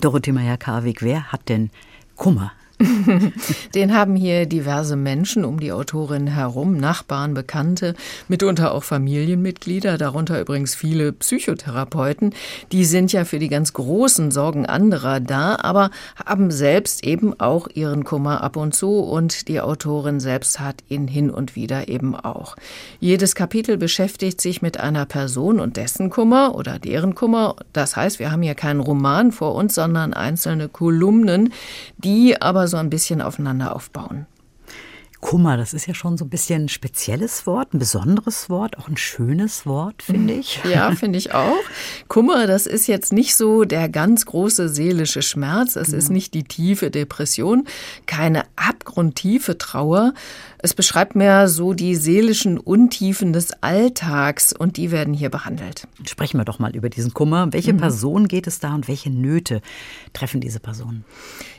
Dorothee 0.00 0.32
Meyer-Karwig, 0.32 1.02
wer 1.02 1.30
hat 1.32 1.50
denn 1.50 1.68
Kummer? 2.16 2.52
Den 3.74 3.94
haben 3.94 4.16
hier 4.16 4.46
diverse 4.46 4.96
Menschen 4.96 5.44
um 5.44 5.60
die 5.60 5.72
Autorin 5.72 6.26
herum, 6.26 6.76
Nachbarn, 6.76 7.34
Bekannte, 7.34 7.94
mitunter 8.28 8.72
auch 8.72 8.84
Familienmitglieder, 8.84 9.98
darunter 9.98 10.40
übrigens 10.40 10.74
viele 10.74 11.12
Psychotherapeuten. 11.12 12.34
Die 12.72 12.84
sind 12.84 13.12
ja 13.12 13.24
für 13.24 13.38
die 13.38 13.48
ganz 13.48 13.72
großen 13.72 14.30
Sorgen 14.30 14.66
anderer 14.66 15.20
da, 15.20 15.56
aber 15.60 15.90
haben 16.24 16.50
selbst 16.50 17.04
eben 17.04 17.38
auch 17.38 17.68
ihren 17.72 18.04
Kummer 18.04 18.42
ab 18.42 18.56
und 18.56 18.74
zu 18.74 19.00
und 19.00 19.48
die 19.48 19.60
Autorin 19.60 20.20
selbst 20.20 20.60
hat 20.60 20.82
ihn 20.88 21.08
hin 21.08 21.30
und 21.30 21.56
wieder 21.56 21.88
eben 21.88 22.14
auch. 22.14 22.56
Jedes 23.00 23.34
Kapitel 23.34 23.76
beschäftigt 23.76 24.40
sich 24.40 24.62
mit 24.62 24.80
einer 24.80 25.06
Person 25.06 25.60
und 25.60 25.76
dessen 25.76 26.10
Kummer 26.10 26.54
oder 26.54 26.78
deren 26.78 27.14
Kummer. 27.14 27.56
Das 27.72 27.96
heißt, 27.96 28.18
wir 28.18 28.32
haben 28.32 28.42
hier 28.42 28.54
keinen 28.54 28.80
Roman 28.80 29.32
vor 29.32 29.54
uns, 29.54 29.74
sondern 29.74 30.14
einzelne 30.14 30.68
Kolumnen, 30.68 31.52
die 31.98 32.40
aber 32.40 32.68
so 32.72 32.78
ein 32.78 32.90
bisschen 32.90 33.22
aufeinander 33.22 33.76
aufbauen. 33.76 34.26
Kummer, 35.22 35.56
das 35.56 35.72
ist 35.72 35.86
ja 35.86 35.94
schon 35.94 36.18
so 36.18 36.24
ein 36.24 36.30
bisschen 36.30 36.64
ein 36.64 36.68
spezielles 36.68 37.46
Wort, 37.46 37.72
ein 37.72 37.78
besonderes 37.78 38.50
Wort, 38.50 38.76
auch 38.76 38.88
ein 38.88 38.96
schönes 38.96 39.66
Wort, 39.66 40.02
finde 40.02 40.34
ich. 40.34 40.58
Ja, 40.64 40.90
finde 40.96 41.16
ich 41.16 41.32
auch. 41.32 41.62
Kummer, 42.08 42.48
das 42.48 42.66
ist 42.66 42.88
jetzt 42.88 43.12
nicht 43.12 43.36
so 43.36 43.62
der 43.62 43.88
ganz 43.88 44.26
große 44.26 44.68
seelische 44.68 45.22
Schmerz, 45.22 45.76
es 45.76 45.86
genau. 45.86 45.98
ist 45.98 46.10
nicht 46.10 46.34
die 46.34 46.42
tiefe 46.42 46.90
Depression, 46.90 47.68
keine 48.06 48.42
abgrundtiefe 48.56 49.56
Trauer. 49.58 50.12
Es 50.64 50.74
beschreibt 50.74 51.16
mehr 51.16 51.48
so 51.48 51.74
die 51.74 51.96
seelischen 51.96 52.56
Untiefen 52.56 53.32
des 53.32 53.52
Alltags 53.62 54.52
und 54.52 54.76
die 54.76 54.92
werden 54.92 55.12
hier 55.12 55.28
behandelt. 55.28 55.88
Sprechen 56.06 56.38
wir 56.38 56.44
doch 56.44 56.60
mal 56.60 56.76
über 56.76 56.88
diesen 56.88 57.12
Kummer. 57.12 57.52
Welche 57.52 57.72
mhm. 57.72 57.78
Person 57.78 58.28
geht 58.28 58.46
es 58.46 58.60
da 58.60 58.72
und 58.72 58.86
welche 58.86 59.10
Nöte 59.10 59.60
treffen 60.12 60.40
diese 60.40 60.60
Personen? 60.60 61.04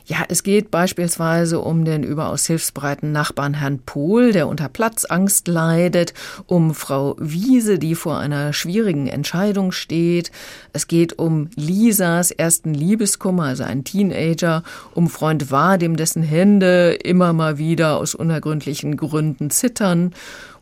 Ja, 0.06 0.18
es 0.28 0.44
geht 0.44 0.70
beispielsweise 0.70 1.60
um 1.60 1.86
den 1.86 2.04
überaus 2.04 2.46
hilfsbereiten 2.46 3.14
Nachbarn 3.14 3.54
Herrn 3.54 3.80
Pohl, 3.80 4.34
der 4.34 4.50
unter 4.50 4.68
Platzangst 4.68 5.48
leidet, 5.48 6.14
um 6.46 6.74
Frau 6.74 7.16
Wiese, 7.20 7.80
die 7.80 7.96
vor 7.96 8.20
einer 8.20 8.52
schwierigen 8.52 9.08
Entscheidung 9.08 9.72
steht. 9.72 10.32
Es 10.74 10.88
geht 10.88 11.20
um 11.20 11.50
Lisas 11.56 12.32
ersten 12.32 12.74
Liebeskummer, 12.74 13.44
also 13.44 13.64
ein 13.64 13.86
Teenager, 13.86 14.64
um 14.94 15.08
Freund 15.08 15.52
Vadim, 15.52 15.96
dessen 15.96 16.24
Hände 16.24 16.94
immer 16.96 17.32
mal 17.32 17.58
wieder 17.58 17.96
aus 17.96 18.14
unergründlichen 18.14 18.93
Gründen 18.96 19.50
zittern 19.50 20.14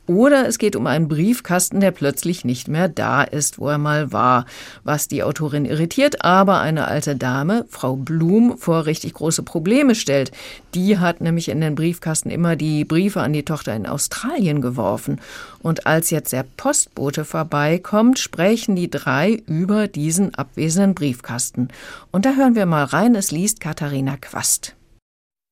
oder 0.07 0.47
es 0.47 0.57
geht 0.57 0.75
um 0.75 0.87
einen 0.87 1.07
Briefkasten, 1.07 1.79
der 1.79 1.91
plötzlich 1.91 2.43
nicht 2.43 2.67
mehr 2.67 2.89
da 2.89 3.23
ist, 3.23 3.59
wo 3.59 3.69
er 3.69 3.77
mal 3.77 4.11
war, 4.11 4.45
was 4.83 5.07
die 5.07 5.23
Autorin 5.23 5.63
irritiert, 5.63 6.25
aber 6.25 6.59
eine 6.59 6.87
alte 6.87 7.15
Dame, 7.15 7.65
Frau 7.69 7.95
Blum, 7.95 8.57
vor 8.57 8.87
richtig 8.87 9.13
große 9.13 9.43
Probleme 9.43 9.95
stellt. 9.95 10.31
Die 10.73 10.97
hat 10.97 11.21
nämlich 11.21 11.49
in 11.49 11.61
den 11.61 11.75
Briefkasten 11.75 12.29
immer 12.29 12.57
die 12.57 12.83
Briefe 12.83 13.21
an 13.21 13.31
die 13.31 13.45
Tochter 13.45 13.75
in 13.75 13.85
Australien 13.85 14.61
geworfen. 14.61 15.21
Und 15.61 15.85
als 15.85 16.09
jetzt 16.09 16.33
der 16.33 16.45
Postbote 16.57 17.23
vorbeikommt, 17.23 18.17
sprechen 18.17 18.75
die 18.75 18.89
drei 18.89 19.41
über 19.45 19.87
diesen 19.87 20.35
abwesenden 20.35 20.95
Briefkasten. 20.95 21.69
Und 22.11 22.25
da 22.25 22.33
hören 22.33 22.55
wir 22.55 22.65
mal 22.65 22.83
rein, 22.83 23.15
es 23.15 23.31
liest 23.31 23.61
Katharina 23.61 24.17
Quast. 24.17 24.75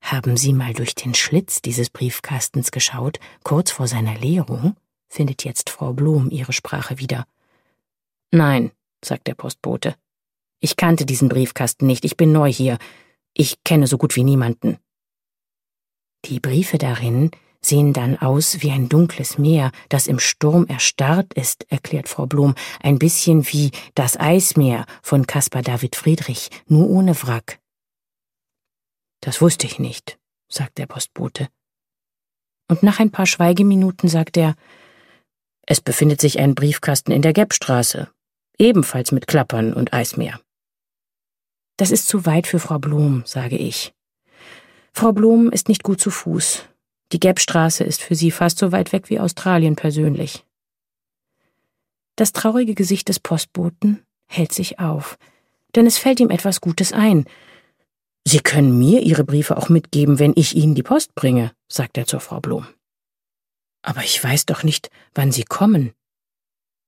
Haben 0.01 0.37
Sie 0.37 0.53
mal 0.53 0.73
durch 0.73 0.95
den 0.95 1.13
Schlitz 1.13 1.61
dieses 1.61 1.89
Briefkastens 1.89 2.71
geschaut, 2.71 3.19
kurz 3.43 3.71
vor 3.71 3.87
seiner 3.87 4.15
Leerung? 4.15 4.75
findet 5.07 5.43
jetzt 5.43 5.69
Frau 5.69 5.93
Blum 5.93 6.29
ihre 6.29 6.53
Sprache 6.53 6.99
wieder. 6.99 7.25
Nein, 8.31 8.71
sagt 9.03 9.27
der 9.27 9.33
Postbote. 9.33 9.95
Ich 10.59 10.75
kannte 10.75 11.05
diesen 11.05 11.29
Briefkasten 11.29 11.87
nicht, 11.87 12.05
ich 12.05 12.15
bin 12.15 12.31
neu 12.31 12.51
hier. 12.51 12.77
Ich 13.33 13.63
kenne 13.63 13.87
so 13.87 13.97
gut 13.97 14.15
wie 14.15 14.23
niemanden. 14.23 14.77
Die 16.25 16.39
Briefe 16.39 16.77
darin 16.77 17.31
sehen 17.61 17.93
dann 17.93 18.17
aus 18.17 18.61
wie 18.61 18.71
ein 18.71 18.89
dunkles 18.89 19.37
Meer, 19.37 19.71
das 19.89 20.07
im 20.07 20.19
Sturm 20.19 20.65
erstarrt 20.67 21.33
ist, 21.33 21.65
erklärt 21.69 22.07
Frau 22.07 22.25
Blum, 22.25 22.55
ein 22.81 22.99
bisschen 22.99 23.45
wie 23.51 23.71
das 23.95 24.17
Eismeer 24.19 24.85
von 25.01 25.27
Caspar 25.27 25.61
David 25.61 25.95
Friedrich, 25.95 26.49
nur 26.67 26.89
ohne 26.89 27.21
Wrack. 27.23 27.59
Das 29.21 29.41
wusste 29.41 29.65
ich 29.67 29.79
nicht, 29.79 30.17
sagt 30.47 30.77
der 30.77 30.87
Postbote. 30.87 31.49
Und 32.67 32.83
nach 32.83 32.99
ein 32.99 33.11
paar 33.11 33.25
Schweigeminuten 33.25 34.09
sagt 34.09 34.37
er, 34.37 34.55
es 35.65 35.81
befindet 35.81 36.21
sich 36.21 36.39
ein 36.39 36.55
Briefkasten 36.55 37.11
in 37.11 37.21
der 37.21 37.33
Geppstraße, 37.33 38.09
ebenfalls 38.57 39.11
mit 39.11 39.27
Klappern 39.27 39.73
und 39.73 39.93
Eismeer. 39.93 40.39
Das 41.77 41.91
ist 41.91 42.07
zu 42.07 42.25
weit 42.25 42.47
für 42.47 42.59
Frau 42.59 42.79
Blum, 42.79 43.23
sage 43.25 43.57
ich. 43.57 43.93
Frau 44.93 45.11
Blum 45.11 45.51
ist 45.51 45.69
nicht 45.69 45.83
gut 45.83 46.01
zu 46.01 46.11
Fuß. 46.11 46.65
Die 47.11 47.19
Geppstraße 47.19 47.83
ist 47.83 48.01
für 48.01 48.15
sie 48.15 48.31
fast 48.31 48.57
so 48.57 48.71
weit 48.71 48.91
weg 48.91 49.09
wie 49.09 49.19
Australien 49.19 49.75
persönlich. 49.75 50.45
Das 52.15 52.33
traurige 52.33 52.75
Gesicht 52.75 53.07
des 53.09 53.19
Postboten 53.19 54.03
hält 54.27 54.51
sich 54.51 54.79
auf, 54.79 55.17
denn 55.75 55.85
es 55.85 55.97
fällt 55.97 56.19
ihm 56.19 56.29
etwas 56.29 56.61
Gutes 56.61 56.93
ein, 56.93 57.25
Sie 58.27 58.39
können 58.39 58.77
mir 58.77 59.01
Ihre 59.01 59.23
Briefe 59.23 59.57
auch 59.57 59.69
mitgeben, 59.69 60.19
wenn 60.19 60.33
ich 60.35 60.55
Ihnen 60.55 60.75
die 60.75 60.83
Post 60.83 61.15
bringe, 61.15 61.51
sagt 61.67 61.97
er 61.97 62.05
zur 62.05 62.19
Frau 62.19 62.39
Blum. 62.39 62.67
Aber 63.81 64.03
ich 64.03 64.23
weiß 64.23 64.45
doch 64.45 64.63
nicht, 64.63 64.89
wann 65.13 65.31
Sie 65.31 65.43
kommen. 65.43 65.93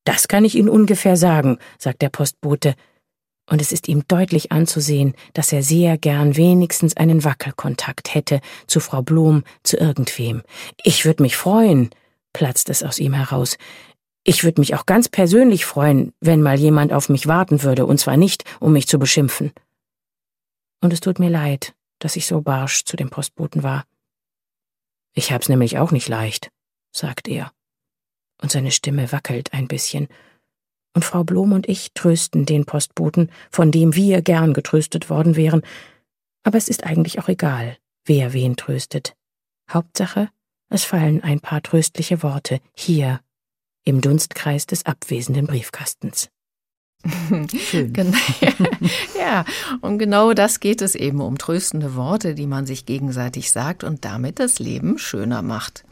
Das 0.04 0.28
kann 0.28 0.46
ich 0.46 0.56
Ihnen 0.56 0.70
ungefähr 0.70 1.18
sagen, 1.18 1.58
sagt 1.78 2.02
der 2.02 2.10
Postbote, 2.10 2.76
und 3.50 3.62
es 3.62 3.74
ist 3.74 3.90
ihm 3.90 4.04
deutlich 4.08 4.52
anzusehen, 4.54 5.14
dass 5.34 5.52
er 5.52 5.62
sehr 5.62 5.98
gern 5.98 6.38
wenigstens 6.38 6.96
einen 6.96 7.26
Wackelkontakt 7.26 8.14
hätte 8.16 8.40
zu 8.66 8.80
Frau 8.80 9.02
Blum, 9.02 9.44
zu 9.64 9.76
irgendwem. 9.76 10.42
Ich 10.84 11.04
würde 11.04 11.22
mich 11.22 11.36
freuen, 11.36 11.90
platzt 12.32 12.70
es 12.70 12.82
aus 12.82 12.98
ihm 12.98 13.14
heraus. 13.14 13.58
Ich 14.24 14.46
würde 14.46 14.62
mich 14.62 14.76
auch 14.76 14.86
ganz 14.86 15.10
persönlich 15.10 15.66
freuen, 15.66 16.14
wenn 16.22 16.42
mal 16.42 16.58
jemand 16.58 16.94
auf 16.94 17.10
mich 17.10 17.28
warten 17.28 17.62
würde, 17.64 17.86
und 17.86 17.98
zwar 17.98 18.16
nicht, 18.16 18.46
um 18.62 18.72
mich 18.72 18.88
zu 18.88 19.00
beschimpfen. 19.00 19.52
Und 20.82 20.94
es 20.94 21.00
tut 21.00 21.20
mir 21.20 21.30
leid, 21.30 21.74
dass 22.00 22.16
ich 22.16 22.26
so 22.26 22.42
barsch 22.42 22.84
zu 22.84 22.98
dem 22.98 23.10
Postboten 23.10 23.64
war. 23.64 23.86
Ich 25.14 25.32
hab's 25.32 25.50
nämlich 25.50 25.78
auch 25.78 25.92
nicht 25.92 26.10
leicht, 26.10 26.52
sagt 26.92 27.28
er. 27.28 27.52
Und 28.42 28.52
seine 28.52 28.72
Stimme 28.72 29.12
wackelt 29.12 29.54
ein 29.54 29.68
bisschen. 29.68 30.08
Und 30.94 31.06
Frau 31.06 31.24
Blom 31.24 31.54
und 31.54 31.70
ich 31.70 31.94
trösten 31.94 32.46
den 32.46 32.66
Postboten, 32.66 33.32
von 33.50 33.72
dem 33.72 33.96
wir 33.96 34.22
gern 34.22 34.54
getröstet 34.54 35.10
worden 35.10 35.36
wären. 35.36 35.62
Aber 36.44 36.58
es 36.58 36.68
ist 36.68 36.84
eigentlich 36.84 37.20
auch 37.20 37.30
egal, 37.30 37.78
wer 38.06 38.34
wen 38.34 38.56
tröstet. 38.56 39.16
Hauptsache, 39.70 40.30
es 40.70 40.84
fallen 40.84 41.22
ein 41.24 41.40
paar 41.40 41.62
tröstliche 41.62 42.24
Worte 42.24 42.60
hier 42.74 43.22
im 43.84 44.02
Dunstkreis 44.02 44.66
des 44.66 44.86
abwesenden 44.86 45.48
Briefkastens. 45.48 46.30
Schön. 47.58 47.94
ja, 49.20 49.46
und 49.82 49.98
genau 49.98 50.34
das 50.34 50.60
geht 50.60 50.82
es 50.82 50.96
eben 50.96 51.22
um 51.22 51.38
tröstende 51.38 51.96
Worte, 51.96 52.36
die 52.36 52.48
man 52.48 52.66
sich 52.66 52.86
gegenseitig 52.86 53.52
sagt 53.52 53.84
und 53.84 54.06
damit 54.06 54.40
das 54.40 54.60
Leben 54.60 54.98
schöner 54.98 55.42
macht. 55.42 55.84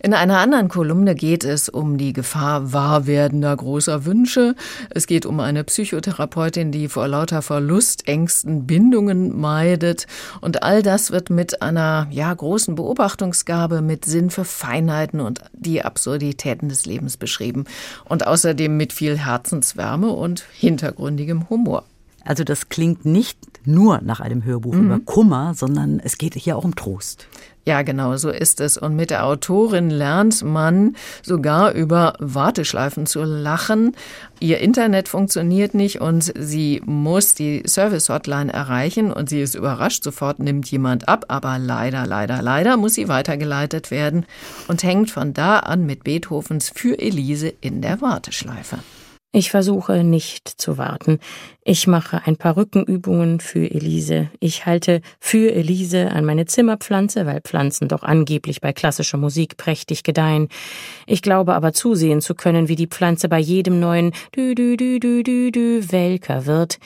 In 0.00 0.14
einer 0.14 0.38
anderen 0.38 0.68
Kolumne 0.68 1.16
geht 1.16 1.42
es 1.42 1.68
um 1.68 1.98
die 1.98 2.12
Gefahr 2.12 2.72
wahrwerdender 2.72 3.56
großer 3.56 4.04
Wünsche. 4.04 4.54
Es 4.90 5.08
geht 5.08 5.26
um 5.26 5.40
eine 5.40 5.64
Psychotherapeutin, 5.64 6.70
die 6.70 6.88
vor 6.88 7.08
lauter 7.08 7.42
Verlustängsten 7.42 8.64
Bindungen 8.64 9.36
meidet. 9.38 10.06
Und 10.40 10.62
all 10.62 10.82
das 10.82 11.10
wird 11.10 11.30
mit 11.30 11.62
einer, 11.62 12.06
ja, 12.10 12.32
großen 12.32 12.76
Beobachtungsgabe, 12.76 13.82
mit 13.82 14.04
Sinn 14.04 14.30
für 14.30 14.44
Feinheiten 14.44 15.20
und 15.20 15.40
die 15.52 15.84
Absurditäten 15.84 16.68
des 16.68 16.86
Lebens 16.86 17.16
beschrieben. 17.16 17.64
Und 18.04 18.24
außerdem 18.24 18.76
mit 18.76 18.92
viel 18.92 19.18
Herzenswärme 19.18 20.10
und 20.10 20.44
hintergründigem 20.52 21.50
Humor. 21.50 21.84
Also 22.28 22.44
das 22.44 22.68
klingt 22.68 23.06
nicht 23.06 23.38
nur 23.64 24.02
nach 24.02 24.20
einem 24.20 24.44
Hörbuch 24.44 24.74
mhm. 24.74 24.84
über 24.84 25.00
Kummer, 25.00 25.54
sondern 25.54 25.98
es 25.98 26.18
geht 26.18 26.34
hier 26.34 26.58
auch 26.58 26.64
um 26.64 26.76
Trost. 26.76 27.26
Ja, 27.64 27.80
genau, 27.80 28.18
so 28.18 28.28
ist 28.28 28.60
es. 28.60 28.76
Und 28.76 28.96
mit 28.96 29.08
der 29.08 29.24
Autorin 29.24 29.88
lernt 29.88 30.42
man 30.42 30.94
sogar 31.22 31.72
über 31.72 32.12
Warteschleifen 32.18 33.06
zu 33.06 33.22
lachen. 33.24 33.96
Ihr 34.40 34.58
Internet 34.58 35.08
funktioniert 35.08 35.72
nicht 35.72 36.02
und 36.02 36.30
sie 36.38 36.82
muss 36.84 37.34
die 37.34 37.62
Service-Hotline 37.66 38.52
erreichen 38.52 39.10
und 39.10 39.30
sie 39.30 39.40
ist 39.40 39.54
überrascht. 39.54 40.04
Sofort 40.04 40.38
nimmt 40.38 40.70
jemand 40.70 41.08
ab, 41.08 41.24
aber 41.28 41.58
leider, 41.58 42.06
leider, 42.06 42.42
leider 42.42 42.76
muss 42.76 42.92
sie 42.92 43.08
weitergeleitet 43.08 43.90
werden 43.90 44.26
und 44.66 44.82
hängt 44.82 45.10
von 45.10 45.32
da 45.32 45.60
an 45.60 45.86
mit 45.86 46.04
Beethovens 46.04 46.68
Für 46.74 46.98
Elise 46.98 47.54
in 47.62 47.80
der 47.80 48.02
Warteschleife. 48.02 48.80
Ich 49.30 49.50
versuche 49.50 50.04
nicht 50.04 50.48
zu 50.48 50.78
warten. 50.78 51.18
Ich 51.62 51.86
mache 51.86 52.22
ein 52.24 52.36
paar 52.36 52.56
Rückenübungen 52.56 53.40
für 53.40 53.70
Elise. 53.70 54.30
Ich 54.40 54.64
halte 54.64 55.02
für 55.20 55.52
Elise 55.52 56.10
an 56.12 56.24
meine 56.24 56.46
Zimmerpflanze, 56.46 57.26
weil 57.26 57.42
Pflanzen 57.42 57.88
doch 57.88 58.02
angeblich 58.02 58.62
bei 58.62 58.72
klassischer 58.72 59.18
Musik 59.18 59.58
prächtig 59.58 60.02
gedeihen. 60.02 60.48
Ich 61.06 61.20
glaube 61.20 61.54
aber 61.54 61.74
zusehen 61.74 62.22
zu 62.22 62.34
können, 62.34 62.68
wie 62.68 62.76
die 62.76 62.86
Pflanze 62.86 63.28
bei 63.28 63.38
jedem 63.38 63.80
neuen 63.80 64.12
Dü 64.34 64.54
Dü 64.54 64.78
Dü 64.78 64.98
Dü 64.98 65.22
Dü 65.22 65.52
Dü 65.52 65.92
welker 65.92 66.46
wird. 66.46 66.78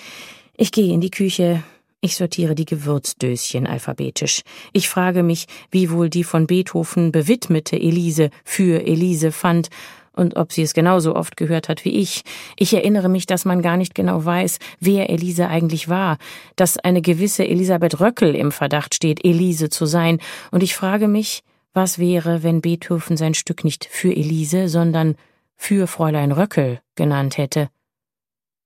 Ich 0.56 0.72
gehe 0.72 0.92
in 0.92 1.00
die 1.00 1.10
Küche. 1.10 1.62
Ich 2.00 2.16
sortiere 2.16 2.56
die 2.56 2.64
Gewürzdöschen 2.64 3.68
alphabetisch. 3.68 4.42
Ich 4.72 4.88
frage 4.88 5.22
mich, 5.22 5.46
wie 5.70 5.92
wohl 5.92 6.10
die 6.10 6.24
von 6.24 6.48
Beethoven 6.48 7.12
bewidmete 7.12 7.76
Elise 7.76 8.30
für 8.44 8.84
Elise 8.84 9.30
fand 9.30 9.68
und 10.12 10.36
ob 10.36 10.52
sie 10.52 10.62
es 10.62 10.74
genauso 10.74 11.14
oft 11.14 11.36
gehört 11.36 11.68
hat 11.68 11.84
wie 11.84 11.96
ich. 11.96 12.22
Ich 12.56 12.74
erinnere 12.74 13.08
mich, 13.08 13.26
dass 13.26 13.44
man 13.44 13.62
gar 13.62 13.76
nicht 13.76 13.94
genau 13.94 14.24
weiß, 14.24 14.58
wer 14.80 15.10
Elise 15.10 15.48
eigentlich 15.48 15.88
war, 15.88 16.18
dass 16.56 16.76
eine 16.76 17.02
gewisse 17.02 17.46
Elisabeth 17.46 18.00
Röckel 18.00 18.34
im 18.34 18.52
Verdacht 18.52 18.94
steht, 18.94 19.24
Elise 19.24 19.70
zu 19.70 19.86
sein, 19.86 20.18
und 20.50 20.62
ich 20.62 20.74
frage 20.74 21.08
mich, 21.08 21.42
was 21.72 21.98
wäre, 21.98 22.42
wenn 22.42 22.60
Beethoven 22.60 23.16
sein 23.16 23.34
Stück 23.34 23.64
nicht 23.64 23.86
für 23.90 24.14
Elise, 24.14 24.68
sondern 24.68 25.16
für 25.56 25.86
Fräulein 25.86 26.32
Röckel 26.32 26.80
genannt 26.96 27.38
hätte. 27.38 27.68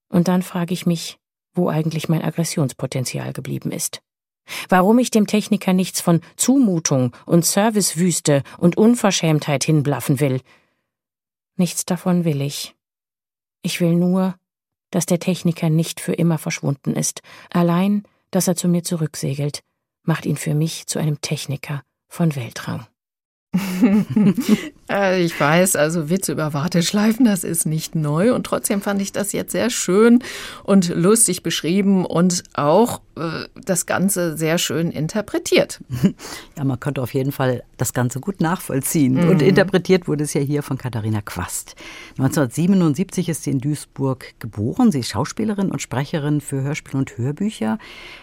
Und 0.08 0.28
dann 0.28 0.42
frage 0.42 0.72
ich 0.72 0.86
mich, 0.86 1.18
wo 1.54 1.68
eigentlich 1.68 2.08
mein 2.08 2.22
Aggressionspotenzial 2.22 3.32
geblieben 3.32 3.70
ist. 3.70 4.00
Warum 4.68 4.98
ich 4.98 5.10
dem 5.10 5.26
Techniker 5.26 5.72
nichts 5.72 6.00
von 6.00 6.20
Zumutung 6.36 7.14
und 7.24 7.44
Servicewüste 7.44 8.42
und 8.58 8.76
Unverschämtheit 8.76 9.64
hinblaffen 9.64 10.20
will, 10.20 10.40
Nichts 11.56 11.84
davon 11.84 12.25
will 12.25 12.40
ich. 12.40 12.75
Ich 13.62 13.80
will 13.80 13.94
nur, 13.94 14.38
dass 14.90 15.06
der 15.06 15.18
Techniker 15.18 15.70
nicht 15.70 16.00
für 16.00 16.12
immer 16.12 16.38
verschwunden 16.38 16.94
ist. 16.94 17.22
Allein, 17.50 18.04
dass 18.30 18.48
er 18.48 18.56
zu 18.56 18.68
mir 18.68 18.84
zurücksegelt, 18.84 19.60
macht 20.02 20.26
ihn 20.26 20.36
für 20.36 20.54
mich 20.54 20.86
zu 20.86 20.98
einem 20.98 21.20
Techniker 21.20 21.82
von 22.08 22.36
Weltrang. 22.36 22.86
Äh, 24.88 25.25
ich 25.25 25.38
weiß, 25.38 25.76
also 25.76 26.11
Witze 26.11 26.33
über 26.33 26.52
Warteschleifen, 26.54 27.25
das 27.25 27.45
ist 27.45 27.66
nicht 27.66 27.95
neu 27.95 28.33
und 28.35 28.45
trotzdem 28.45 28.80
fand 28.80 29.02
ich 29.02 29.12
das 29.12 29.33
jetzt 29.33 29.52
sehr 29.52 29.71
schön 29.71 30.23
und 30.62 30.88
lustig 30.95 31.42
beschrieben 31.42 32.04
und 32.04 32.45
auch 32.54 33.00
äh, 33.16 33.47
das 33.54 33.87
Ganze 33.87 34.37
sehr 34.37 34.59
schön 34.59 34.90
interpretiert. 34.90 35.80
Ja, 36.56 36.64
man 36.64 36.80
konnte 36.80 37.02
auf 37.02 37.12
jeden 37.12 37.33
Fall 37.33 37.64
das 37.76 37.92
Ganze 37.92 38.18
gut 38.18 38.40
nachvollziehen. 38.40 39.14
Mhm. 39.14 39.28
Und 39.28 39.42
interpretiert 39.42 40.09
wurde 40.09 40.25
es 40.25 40.33
ja 40.33 40.40
hier 40.40 40.62
von 40.62 40.78
Katharina 40.78 41.21
Quast. 41.21 41.75
1977 42.12 43.28
ist 43.28 43.42
sie 43.42 43.50
in 43.50 43.59
Duisburg 43.59 44.35
geboren. 44.38 44.90
Sie 44.90 45.00
ist 45.00 45.11
Schauspielerin 45.11 45.71
und 45.71 45.83
Sprecherin 45.83 46.40
für 46.40 46.62
Hörspiel 46.62 46.97
und 46.97 47.18
Hörbücher. 47.18 47.78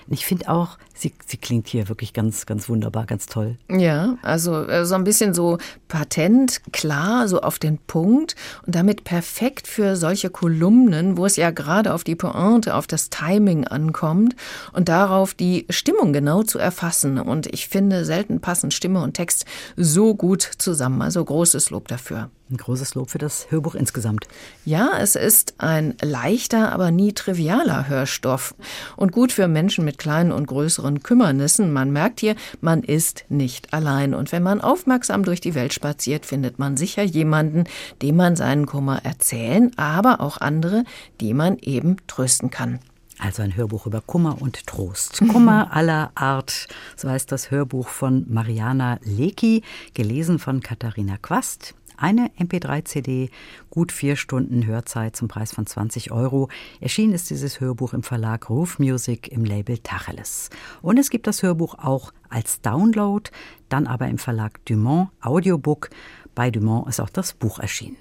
Ich 0.07 0.25
finde 0.25 0.49
auch, 0.49 0.79
sie, 0.95 1.13
sie 1.27 1.37
klingt 1.37 1.67
hier 1.67 1.89
wirklich 1.89 2.13
ganz, 2.13 2.47
ganz 2.47 2.69
wunderbar, 2.69 3.05
ganz 3.05 3.27
toll. 3.27 3.57
Ja, 3.69 4.17
also 4.23 4.63
äh, 4.63 4.85
so 4.85 4.95
ein 4.95 5.03
bisschen 5.03 5.35
so 5.43 5.57
patent, 5.87 6.61
klar, 6.71 7.27
so 7.27 7.41
auf 7.41 7.59
den 7.59 7.77
Punkt 7.77 8.35
und 8.65 8.75
damit 8.75 9.03
perfekt 9.03 9.67
für 9.67 9.95
solche 9.95 10.29
Kolumnen, 10.29 11.17
wo 11.17 11.25
es 11.25 11.35
ja 11.35 11.51
gerade 11.51 11.93
auf 11.93 12.03
die 12.03 12.15
Pointe, 12.15 12.73
auf 12.75 12.87
das 12.87 13.09
Timing 13.09 13.67
ankommt 13.67 14.35
und 14.71 14.89
darauf 14.89 15.33
die 15.33 15.65
Stimmung 15.69 16.13
genau 16.13 16.43
zu 16.43 16.59
erfassen. 16.59 17.19
Und 17.19 17.47
ich 17.47 17.67
finde, 17.67 18.05
selten 18.05 18.39
passen 18.39 18.71
Stimme 18.71 19.01
und 19.01 19.13
Text 19.13 19.45
so 19.75 20.15
gut 20.15 20.41
zusammen. 20.57 21.01
Also 21.01 21.23
großes 21.23 21.69
Lob 21.69 21.87
dafür. 21.87 22.29
Ein 22.49 22.57
großes 22.57 22.93
Lob 22.95 23.09
für 23.09 23.19
das 23.19 23.47
Hörbuch 23.51 23.73
insgesamt. 23.73 24.27
Ja, 24.65 24.91
es 24.99 25.15
ist 25.15 25.55
ein 25.59 25.95
leichter, 26.01 26.73
aber 26.73 26.91
nie 26.91 27.13
trivialer 27.13 27.87
Hörstoff 27.87 28.53
und 28.97 29.13
gut 29.13 29.31
für 29.31 29.47
Menschen 29.47 29.85
mit 29.85 29.97
kleinen 29.97 30.33
und 30.33 30.47
größeren 30.47 31.01
Kümmernissen. 31.01 31.71
Man 31.71 31.91
merkt 31.91 32.19
hier, 32.19 32.35
man 32.59 32.83
ist 32.83 33.25
nicht 33.29 33.73
allein. 33.73 34.13
Und 34.13 34.33
wenn 34.33 34.43
man 34.43 34.59
aufmerksam 34.59 35.23
durch 35.23 35.39
die 35.39 35.55
Welt 35.55 35.73
spaziert, 35.73 36.25
findet 36.25 36.59
man 36.59 36.75
sicher 36.75 37.03
jemanden, 37.03 37.63
dem 38.01 38.17
man 38.17 38.35
seinen 38.35 38.65
Kummer 38.65 39.05
erzählen, 39.05 39.71
aber 39.77 40.19
auch 40.19 40.37
andere, 40.41 40.83
die 41.21 41.33
man 41.33 41.57
eben 41.59 41.95
trösten 42.07 42.49
kann. 42.51 42.79
Also 43.19 43.41
ein 43.41 43.55
Hörbuch 43.55 43.85
über 43.85 44.01
Kummer 44.01 44.41
und 44.41 44.67
Trost. 44.67 45.19
Kummer 45.31 45.73
aller 45.73 46.11
Art, 46.15 46.67
so 46.97 47.09
heißt 47.09 47.31
das 47.31 47.51
Hörbuch 47.51 47.87
von 47.87 48.25
Mariana 48.27 48.99
Lecki, 49.03 49.63
gelesen 49.93 50.39
von 50.39 50.61
Katharina 50.61 51.17
Quast. 51.21 51.73
Eine 51.97 52.31
MP3-CD, 52.39 53.29
gut 53.69 53.91
vier 53.91 54.15
Stunden 54.15 54.65
Hörzeit 54.65 55.15
zum 55.15 55.27
Preis 55.27 55.53
von 55.53 55.65
20 55.65 56.11
Euro. 56.11 56.49
Erschienen 56.79 57.13
ist 57.13 57.29
dieses 57.29 57.59
Hörbuch 57.59 57.93
im 57.93 58.03
Verlag 58.03 58.49
Roof 58.49 58.79
Music 58.79 59.27
im 59.29 59.45
Label 59.45 59.77
Tacheles. 59.77 60.49
Und 60.81 60.97
es 60.97 61.09
gibt 61.09 61.27
das 61.27 61.43
Hörbuch 61.43 61.75
auch 61.79 62.13
als 62.29 62.61
Download, 62.61 63.29
dann 63.69 63.87
aber 63.87 64.07
im 64.07 64.17
Verlag 64.17 64.63
Dumont 64.65 65.09
Audiobook. 65.21 65.89
Bei 66.35 66.49
Dumont 66.49 66.87
ist 66.87 66.99
auch 66.99 67.09
das 67.09 67.33
Buch 67.33 67.59
erschienen. 67.59 67.97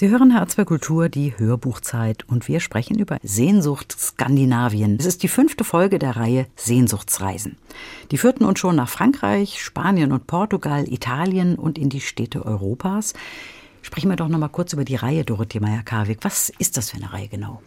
Sie 0.00 0.10
hören 0.10 0.32
H2 0.32 0.64
Kultur, 0.64 1.08
die 1.08 1.36
Hörbuchzeit 1.36 2.22
und 2.28 2.46
wir 2.46 2.60
sprechen 2.60 3.00
über 3.00 3.18
Sehnsucht 3.24 3.90
Skandinavien. 3.98 4.96
Es 4.96 5.06
ist 5.06 5.24
die 5.24 5.28
fünfte 5.28 5.64
Folge 5.64 5.98
der 5.98 6.14
Reihe 6.14 6.46
Sehnsuchtsreisen. 6.54 7.56
Die 8.12 8.16
führten 8.16 8.44
uns 8.44 8.60
schon 8.60 8.76
nach 8.76 8.88
Frankreich, 8.88 9.60
Spanien 9.60 10.12
und 10.12 10.28
Portugal, 10.28 10.84
Italien 10.86 11.56
und 11.56 11.78
in 11.78 11.88
die 11.88 12.00
Städte 12.00 12.46
Europas. 12.46 13.14
Sprechen 13.82 14.08
wir 14.08 14.14
doch 14.14 14.28
noch 14.28 14.38
mal 14.38 14.46
kurz 14.46 14.72
über 14.72 14.84
die 14.84 14.94
Reihe 14.94 15.24
Dorothee 15.24 15.58
Meyer-Karwig. 15.58 16.18
Was 16.22 16.52
ist 16.60 16.76
das 16.76 16.90
für 16.90 16.98
eine 16.98 17.12
Reihe 17.12 17.26
genau? 17.26 17.60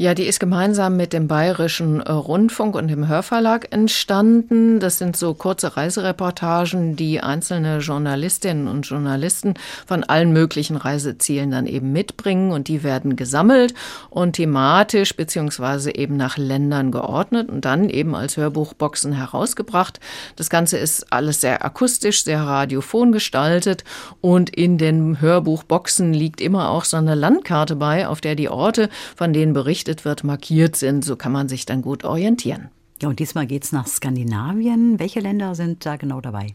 Ja, 0.00 0.14
die 0.14 0.24
ist 0.24 0.40
gemeinsam 0.40 0.96
mit 0.96 1.12
dem 1.12 1.28
Bayerischen 1.28 2.00
äh, 2.00 2.10
Rundfunk 2.10 2.74
und 2.74 2.88
dem 2.88 3.06
Hörverlag 3.06 3.66
entstanden. 3.70 4.80
Das 4.80 4.96
sind 4.96 5.14
so 5.14 5.34
kurze 5.34 5.76
Reisereportagen, 5.76 6.96
die 6.96 7.20
einzelne 7.20 7.80
Journalistinnen 7.80 8.66
und 8.66 8.88
Journalisten 8.88 9.56
von 9.86 10.02
allen 10.02 10.32
möglichen 10.32 10.76
Reisezielen 10.76 11.50
dann 11.50 11.66
eben 11.66 11.92
mitbringen 11.92 12.50
und 12.50 12.68
die 12.68 12.82
werden 12.82 13.14
gesammelt 13.14 13.74
und 14.08 14.36
thematisch 14.36 15.14
beziehungsweise 15.14 15.94
eben 15.94 16.16
nach 16.16 16.38
Ländern 16.38 16.92
geordnet 16.92 17.50
und 17.50 17.66
dann 17.66 17.90
eben 17.90 18.14
als 18.14 18.38
Hörbuchboxen 18.38 19.12
herausgebracht. 19.12 20.00
Das 20.34 20.48
Ganze 20.48 20.78
ist 20.78 21.12
alles 21.12 21.42
sehr 21.42 21.62
akustisch, 21.62 22.24
sehr 22.24 22.40
radiophon 22.40 23.12
gestaltet 23.12 23.84
und 24.22 24.48
in 24.48 24.78
den 24.78 25.20
Hörbuchboxen 25.20 26.14
liegt 26.14 26.40
immer 26.40 26.70
auch 26.70 26.86
so 26.86 26.96
eine 26.96 27.14
Landkarte 27.14 27.76
bei, 27.76 28.08
auf 28.08 28.22
der 28.22 28.34
die 28.34 28.48
Orte, 28.48 28.88
von 29.14 29.34
denen 29.34 29.52
berichtet 29.52 29.89
berichtet 29.90 30.04
wird, 30.04 30.24
markiert 30.24 30.76
sind. 30.76 31.04
So 31.04 31.16
kann 31.16 31.32
man 31.32 31.48
sich 31.48 31.66
dann 31.66 31.82
gut 31.82 32.04
orientieren. 32.04 32.68
Ja, 33.02 33.08
und 33.08 33.18
diesmal 33.18 33.46
geht 33.46 33.64
es 33.64 33.72
nach 33.72 33.86
Skandinavien. 33.86 34.98
Welche 34.98 35.20
Länder 35.20 35.54
sind 35.54 35.86
da 35.86 35.96
genau 35.96 36.20
dabei? 36.20 36.54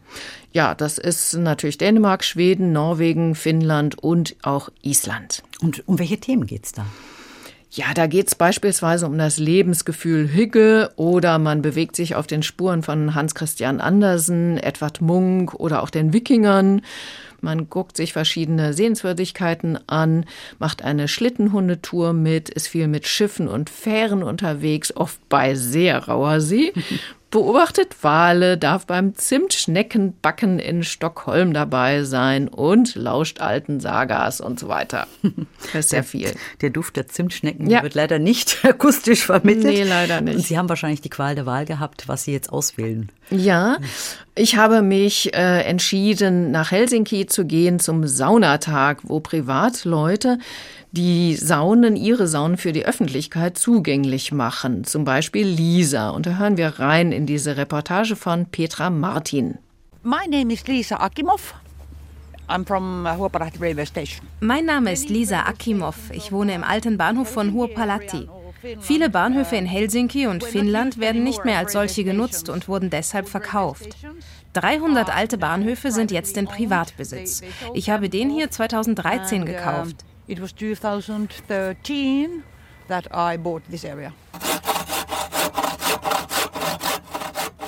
Ja, 0.52 0.74
das 0.74 0.96
ist 0.96 1.34
natürlich 1.34 1.76
Dänemark, 1.76 2.22
Schweden, 2.22 2.72
Norwegen, 2.72 3.34
Finnland 3.34 3.98
und 3.98 4.36
auch 4.42 4.70
Island. 4.82 5.42
Und 5.60 5.86
um 5.88 5.98
welche 5.98 6.18
Themen 6.18 6.46
geht 6.46 6.66
es 6.66 6.72
da? 6.72 6.86
Ja, 7.76 7.92
da 7.92 8.06
geht 8.06 8.28
es 8.28 8.34
beispielsweise 8.34 9.06
um 9.06 9.18
das 9.18 9.38
Lebensgefühl 9.38 10.32
Hügge 10.32 10.92
oder 10.96 11.38
man 11.38 11.60
bewegt 11.60 11.94
sich 11.94 12.14
auf 12.14 12.26
den 12.26 12.42
Spuren 12.42 12.82
von 12.82 13.14
Hans 13.14 13.34
Christian 13.34 13.82
Andersen, 13.82 14.56
Edward 14.56 15.02
Munk 15.02 15.52
oder 15.52 15.82
auch 15.82 15.90
den 15.90 16.14
Wikingern. 16.14 16.80
Man 17.42 17.68
guckt 17.68 17.98
sich 17.98 18.14
verschiedene 18.14 18.72
Sehenswürdigkeiten 18.72 19.78
an, 19.88 20.24
macht 20.58 20.82
eine 20.82 21.06
Schlittenhundetour 21.06 22.14
mit, 22.14 22.48
ist 22.48 22.68
viel 22.68 22.88
mit 22.88 23.06
Schiffen 23.06 23.46
und 23.46 23.68
Fähren 23.68 24.22
unterwegs, 24.22 24.96
oft 24.96 25.20
bei 25.28 25.54
sehr 25.54 25.98
rauer 26.08 26.40
See 26.40 26.72
beobachtet 27.30 28.02
Wale, 28.02 28.56
darf 28.56 28.86
beim 28.86 29.14
Zimtschneckenbacken 29.14 30.58
in 30.58 30.84
Stockholm 30.84 31.52
dabei 31.52 32.04
sein 32.04 32.48
und 32.48 32.94
lauscht 32.94 33.40
alten 33.40 33.80
Sagas 33.80 34.40
und 34.40 34.58
so 34.60 34.68
weiter. 34.68 35.06
Das 35.72 35.86
ist 35.86 35.90
sehr 35.90 36.04
viel. 36.04 36.32
Der 36.60 36.70
Duft 36.70 36.96
der 36.96 37.08
Zimtschnecken 37.08 37.68
ja. 37.68 37.82
wird 37.82 37.94
leider 37.94 38.18
nicht 38.18 38.58
akustisch 38.64 39.24
vermittelt. 39.24 39.64
Nee, 39.64 39.82
leider 39.82 40.20
nicht. 40.20 40.36
Und 40.36 40.42
Sie 40.42 40.56
haben 40.56 40.68
wahrscheinlich 40.68 41.00
die 41.00 41.10
Qual 41.10 41.34
der 41.34 41.44
Wahl 41.44 41.64
gehabt, 41.64 42.08
was 42.08 42.24
Sie 42.24 42.32
jetzt 42.32 42.52
auswählen. 42.52 43.10
Ja, 43.30 43.78
ich 44.36 44.56
habe 44.56 44.82
mich 44.82 45.34
äh, 45.34 45.62
entschieden, 45.62 46.50
nach 46.50 46.70
Helsinki 46.70 47.26
zu 47.26 47.46
gehen 47.46 47.80
zum 47.80 48.06
Saunatag, 48.06 49.00
wo 49.04 49.20
Privatleute 49.20 50.38
die 50.92 51.34
Saunen, 51.34 51.96
ihre 51.96 52.26
Saunen 52.26 52.56
für 52.56 52.72
die 52.72 52.84
Öffentlichkeit 52.84 53.58
zugänglich 53.58 54.32
machen. 54.32 54.84
Zum 54.84 55.04
Beispiel 55.04 55.46
Lisa. 55.46 56.10
Und 56.10 56.26
da 56.26 56.38
hören 56.38 56.56
wir 56.56 56.78
rein 56.78 57.12
in 57.12 57.26
diese 57.26 57.56
Reportage 57.56 58.14
von 58.14 58.46
Petra 58.46 58.90
Martin. 58.90 59.58
My 60.02 60.26
name 60.28 60.52
is 60.52 60.66
Lisa 60.66 60.96
Akimov. 60.96 61.54
I'm 62.48 62.64
from 62.64 63.06
uh, 63.06 63.16
Huopalahti 63.16 63.58
Railway 63.58 63.86
Station. 63.86 64.26
Mein 64.40 64.66
Name 64.66 64.92
ist 64.92 65.08
Lisa 65.08 65.40
Akimov. 65.46 65.96
Ich 66.12 66.30
wohne 66.30 66.54
im 66.54 66.62
alten 66.62 66.96
Bahnhof 66.96 67.28
von 67.28 67.52
Huopalahti. 67.52 68.28
Viele 68.80 69.10
Bahnhöfe 69.10 69.56
in 69.56 69.66
Helsinki 69.66 70.26
und 70.26 70.44
Finnland 70.44 70.98
werden 70.98 71.24
nicht 71.24 71.44
mehr 71.44 71.58
als 71.58 71.72
solche 71.72 72.04
genutzt 72.04 72.48
und 72.48 72.68
wurden 72.68 72.90
deshalb 72.90 73.28
verkauft. 73.28 73.96
300 74.54 75.14
alte 75.14 75.38
Bahnhöfe 75.38 75.92
sind 75.92 76.10
jetzt 76.10 76.36
in 76.36 76.46
Privatbesitz. 76.46 77.42
Ich 77.74 77.90
habe 77.90 78.08
den 78.08 78.30
hier 78.30 78.50
2013 78.50 79.44
gekauft. 79.44 79.96
It 80.26 80.40
was 80.40 80.54
2013 80.54 82.42
that 82.88 83.06
I 83.14 83.36
bought 83.36 83.62
this 83.70 83.84
area. 83.84 84.12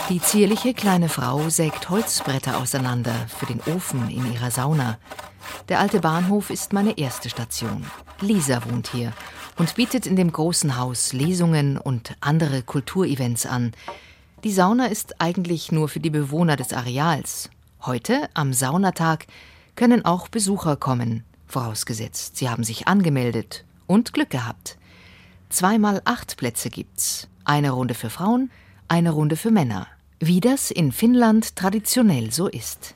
Die 0.08 0.22
zierliche 0.22 0.72
kleine 0.72 1.10
Frau 1.10 1.50
sägt 1.50 1.90
Holzbretter 1.90 2.56
auseinander 2.58 3.14
für 3.28 3.44
den 3.44 3.60
Ofen 3.74 4.08
in 4.08 4.32
ihrer 4.32 4.50
Sauna. 4.50 4.96
Der 5.68 5.80
alte 5.80 6.00
Bahnhof 6.00 6.48
ist 6.48 6.72
meine 6.72 6.96
erste 6.96 7.28
Station. 7.28 7.84
Lisa 8.22 8.62
wohnt 8.64 8.88
hier 8.88 9.12
und 9.58 9.74
bietet 9.74 10.06
in 10.06 10.16
dem 10.16 10.32
großen 10.32 10.76
Haus 10.76 11.12
Lesungen 11.12 11.76
und 11.76 12.16
andere 12.20 12.62
Kulturevents 12.62 13.46
an. 13.46 13.72
Die 14.44 14.52
Sauna 14.52 14.86
ist 14.86 15.20
eigentlich 15.20 15.72
nur 15.72 15.88
für 15.88 16.00
die 16.00 16.10
Bewohner 16.10 16.56
des 16.56 16.72
Areals. 16.72 17.50
Heute, 17.82 18.28
am 18.34 18.52
Saunatag, 18.52 19.26
können 19.76 20.04
auch 20.04 20.28
Besucher 20.28 20.76
kommen, 20.76 21.24
vorausgesetzt, 21.46 22.36
sie 22.36 22.48
haben 22.48 22.64
sich 22.64 22.88
angemeldet 22.88 23.64
und 23.86 24.12
Glück 24.12 24.30
gehabt. 24.30 24.78
Zweimal 25.48 26.02
acht 26.04 26.36
Plätze 26.36 26.70
gibt's. 26.70 27.28
Eine 27.44 27.70
Runde 27.70 27.94
für 27.94 28.10
Frauen, 28.10 28.50
eine 28.88 29.10
Runde 29.10 29.36
für 29.36 29.50
Männer 29.50 29.86
wie 30.20 30.40
das 30.40 30.70
in 30.70 30.92
Finnland 30.92 31.54
traditionell 31.54 32.32
so 32.32 32.48
ist. 32.48 32.94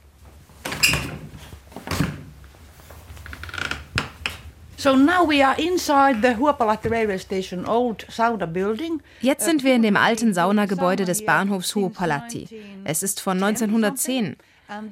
Jetzt 9.20 9.44
sind 9.44 9.62
wir 9.62 9.74
in 9.76 9.82
dem 9.82 9.96
alten 9.96 10.34
Saunagebäude 10.34 11.04
des 11.04 11.24
Bahnhofs 11.24 11.76
Huopalatti. 11.76 12.48
Es 12.82 13.04
ist 13.04 13.20
von 13.20 13.40
1910. 13.40 14.36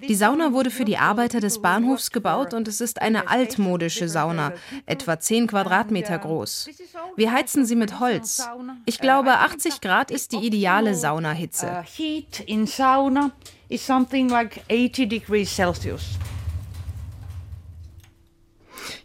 Die 0.06 0.14
Sauna 0.14 0.52
wurde 0.52 0.70
für 0.70 0.84
die 0.84 0.96
Arbeiter 0.96 1.40
des 1.40 1.60
Bahnhofs 1.60 2.12
gebaut 2.12 2.54
und 2.54 2.68
es 2.68 2.80
ist 2.80 3.02
eine 3.02 3.26
altmodische 3.28 4.08
Sauna, 4.08 4.52
etwa 4.86 5.18
10 5.18 5.48
Quadratmeter 5.48 6.18
groß. 6.18 6.68
Wir 7.16 7.32
heizen 7.32 7.66
sie 7.66 7.74
mit 7.74 7.98
Holz. 7.98 8.46
Ich 8.86 9.00
glaube, 9.00 9.38
80 9.38 9.80
Grad 9.80 10.12
ist 10.12 10.30
die 10.30 10.46
ideale 10.46 10.94
Saunahitze. 10.94 11.82
Heat 11.96 12.44
in 12.46 12.68
sauna 12.68 13.32
is 13.68 13.84
something 13.84 14.28
like 14.28 14.62
80 14.70 15.08
degrees 15.08 15.52
Celsius. 15.52 16.16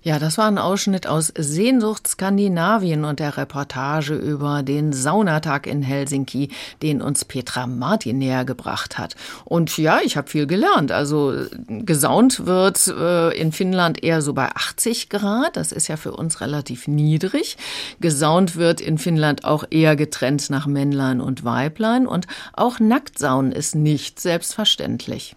Ja, 0.02 0.20
das 0.20 0.38
war 0.38 0.48
ein 0.48 0.58
Ausschnitt 0.58 1.08
aus 1.08 1.34
Sehnsucht 1.38 2.08
Skandinavien 2.08 3.06
und 3.06 3.20
der 3.20 3.38
Reportage 3.38 4.16
über 4.16 4.64
den 4.64 4.94
Saunatag 4.94 5.68
in 5.68 5.82
Helsinki, 5.82 6.50
den 6.82 7.02
uns 7.02 7.26
Petra 7.26 7.68
Martin 7.68 8.20
näher 8.20 8.46
gebracht 8.46 8.98
hat. 8.98 9.16
Und 9.44 9.78
ja, 9.78 10.00
ich 10.04 10.18
habe 10.18 10.30
viel 10.30 10.48
gelernt. 10.48 10.92
Also 10.92 11.34
gesaunt 11.68 12.46
wird 12.46 12.88
äh, 12.88 13.38
in 13.38 13.52
Finnland 13.52 14.04
eher 14.04 14.22
so 14.22 14.34
bei 14.34 14.50
80 14.50 15.10
Grad. 15.10 15.58
Das 15.58 15.72
ist 15.72 15.88
ja 15.88 15.98
für 15.98 16.12
uns 16.12 16.42
relativ 16.42 16.88
niedrig. 16.88 17.58
Gesaunt 18.00 18.56
wird 18.56 18.82
in 18.82 18.98
Finnland 18.98 19.46
auch 19.46 19.66
eher 19.70 19.96
getrennt 19.96 20.50
nach 20.50 20.68
Männlein 20.68 21.22
und 21.22 21.44
Weiblein. 21.44 22.08
Und 22.08 22.28
auch 22.54 22.80
Nacktsaunen 22.80 23.52
ist 23.52 23.76
nicht 23.76 24.20
selbstverständlich. 24.20 25.36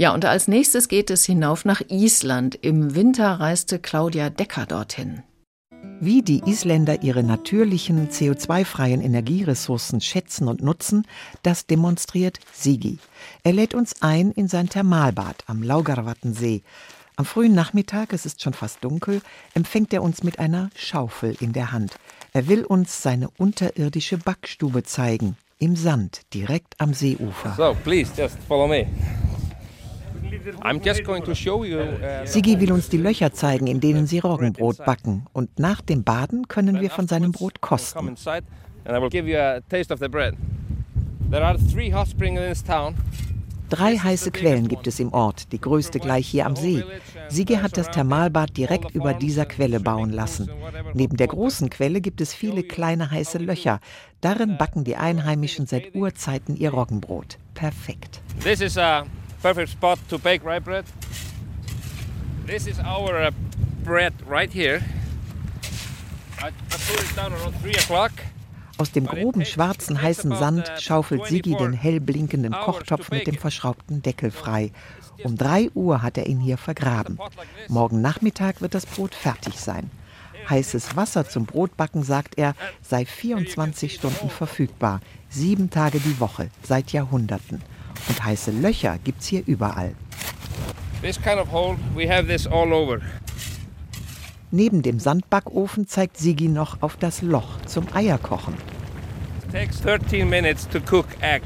Ja, 0.00 0.14
und 0.14 0.24
als 0.24 0.48
nächstes 0.48 0.88
geht 0.88 1.10
es 1.10 1.26
hinauf 1.26 1.66
nach 1.66 1.82
Island. 1.90 2.54
Im 2.54 2.94
Winter 2.94 3.32
reiste 3.38 3.78
Claudia 3.78 4.30
Decker 4.30 4.64
dorthin. 4.64 5.22
Wie 6.00 6.22
die 6.22 6.40
Isländer 6.46 7.02
ihre 7.02 7.22
natürlichen 7.22 8.08
CO2-freien 8.08 9.02
Energieressourcen 9.02 10.00
schätzen 10.00 10.48
und 10.48 10.62
nutzen, 10.62 11.06
das 11.42 11.66
demonstriert 11.66 12.38
Sigi. 12.50 12.98
Er 13.42 13.52
lädt 13.52 13.74
uns 13.74 14.00
ein 14.00 14.30
in 14.30 14.48
sein 14.48 14.70
Thermalbad 14.70 15.44
am 15.46 15.62
Laugarwattensee. 15.62 16.62
Am 17.16 17.26
frühen 17.26 17.52
Nachmittag, 17.54 18.14
es 18.14 18.24
ist 18.24 18.40
schon 18.40 18.54
fast 18.54 18.82
dunkel, 18.82 19.20
empfängt 19.52 19.92
er 19.92 20.02
uns 20.02 20.22
mit 20.22 20.38
einer 20.38 20.70
Schaufel 20.74 21.36
in 21.40 21.52
der 21.52 21.72
Hand. 21.72 21.96
Er 22.32 22.48
will 22.48 22.64
uns 22.64 23.02
seine 23.02 23.28
unterirdische 23.36 24.16
Backstube 24.16 24.82
zeigen, 24.82 25.36
im 25.58 25.76
Sand, 25.76 26.22
direkt 26.32 26.80
am 26.80 26.94
Seeufer. 26.94 27.52
So, 27.54 27.76
please, 27.84 28.10
just 28.16 28.38
follow 28.48 28.66
me. 28.66 28.86
Uh, 30.62 32.24
Sigi 32.24 32.60
will 32.60 32.72
uns 32.72 32.88
die 32.88 32.96
Löcher 32.96 33.32
zeigen, 33.32 33.66
in 33.66 33.80
denen 33.80 34.06
sie 34.06 34.18
Roggenbrot 34.18 34.84
backen. 34.84 35.26
Und 35.32 35.58
nach 35.58 35.80
dem 35.80 36.04
Baden 36.04 36.48
können 36.48 36.80
wir 36.80 36.90
von 36.90 37.08
seinem 37.08 37.32
Brot 37.32 37.60
kosten. 37.60 38.16
Drei 43.70 43.96
heiße 43.96 44.32
Quellen 44.32 44.66
gibt 44.66 44.88
es 44.88 44.98
im 44.98 45.12
Ort, 45.12 45.52
die 45.52 45.60
größte 45.60 46.00
gleich 46.00 46.26
hier 46.26 46.46
am 46.46 46.56
See. 46.56 46.82
Sigi 47.28 47.54
hat 47.54 47.76
das 47.76 47.88
Thermalbad 47.90 48.56
direkt 48.56 48.90
über 48.96 49.14
dieser 49.14 49.46
Quelle 49.46 49.78
bauen 49.78 50.10
lassen. 50.10 50.50
Neben 50.92 51.16
der 51.16 51.28
großen 51.28 51.70
Quelle 51.70 52.00
gibt 52.00 52.20
es 52.20 52.34
viele 52.34 52.64
kleine 52.64 53.12
heiße 53.12 53.38
Löcher. 53.38 53.78
Darin 54.20 54.58
backen 54.58 54.82
die 54.82 54.96
Einheimischen 54.96 55.66
seit 55.66 55.94
Urzeiten 55.94 56.56
ihr 56.56 56.70
Roggenbrot. 56.70 57.38
Perfekt. 57.54 58.20
This 58.42 58.60
is 58.60 58.76
a 58.76 59.04
perfect 59.42 59.70
spot 59.70 59.98
to 60.08 60.18
bake 60.18 60.44
rye 60.44 60.60
bread. 60.60 60.84
This 62.46 62.66
is 62.66 62.78
our 62.80 63.16
uh, 63.16 63.30
bread 63.84 64.12
right 64.26 64.52
here. 64.52 64.82
I, 66.42 66.50
put 66.70 67.00
it 67.02 67.16
down 67.16 67.32
around 67.32 67.54
3 67.62 67.70
o'clock. 67.72 68.12
Aus 68.78 68.92
dem 68.92 69.06
groben 69.06 69.44
schwarzen 69.44 70.00
heißen 70.00 70.34
Sand 70.34 70.68
uh, 70.68 70.80
schaufelt 70.80 71.26
Sigi 71.26 71.54
den 71.54 71.74
hell 71.74 72.00
blinkenden 72.00 72.52
Kochtopf 72.52 73.10
mit 73.10 73.26
dem 73.26 73.36
verschraubten 73.36 74.02
Deckel 74.02 74.30
frei. 74.30 74.72
Um 75.22 75.36
3 75.36 75.70
Uhr 75.74 76.02
hat 76.02 76.16
er 76.16 76.26
ihn 76.26 76.40
hier 76.40 76.56
vergraben. 76.56 77.18
Morgen 77.68 78.00
Nachmittag 78.00 78.62
wird 78.62 78.74
das 78.74 78.86
Brot 78.86 79.14
fertig 79.14 79.54
sein. 79.56 79.90
Heißes 80.48 80.96
Wasser 80.96 81.28
zum 81.28 81.44
Brotbacken, 81.44 82.02
sagt 82.02 82.38
er, 82.38 82.54
sei 82.80 83.04
24 83.04 83.94
Stunden 83.94 84.30
verfügbar, 84.30 85.00
sieben 85.28 85.68
Tage 85.68 86.00
die 86.00 86.18
Woche, 86.18 86.48
seit 86.62 86.92
Jahrhunderten. 86.92 87.62
Und 88.08 88.24
heiße 88.24 88.50
Löcher 88.50 88.98
gibt's 89.02 89.26
hier 89.26 89.42
überall. 89.46 89.94
Kind 91.02 91.40
of 91.40 91.50
hole, 91.50 91.78
Neben 94.50 94.82
dem 94.82 94.98
Sandbackofen 94.98 95.86
zeigt 95.86 96.16
Sigi 96.18 96.48
noch 96.48 96.82
auf 96.82 96.96
das 96.96 97.22
Loch 97.22 97.60
zum 97.66 97.86
Eierkochen. 97.94 98.54
It 99.44 99.52
takes 99.52 99.80
13 99.80 100.28
minutes 100.28 100.68
to 100.68 100.78
cook 100.78 101.06
egg. 101.20 101.42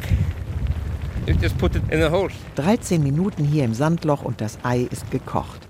You 1.26 1.34
just 1.40 1.56
put 1.58 1.74
it 1.74 1.82
in 1.90 2.00
the 2.00 2.10
hole. 2.10 2.30
13 2.56 3.02
Minuten 3.02 3.44
hier 3.44 3.64
im 3.64 3.74
Sandloch 3.74 4.22
und 4.22 4.40
das 4.40 4.58
Ei 4.62 4.88
ist 4.90 5.10
gekocht. 5.10 5.68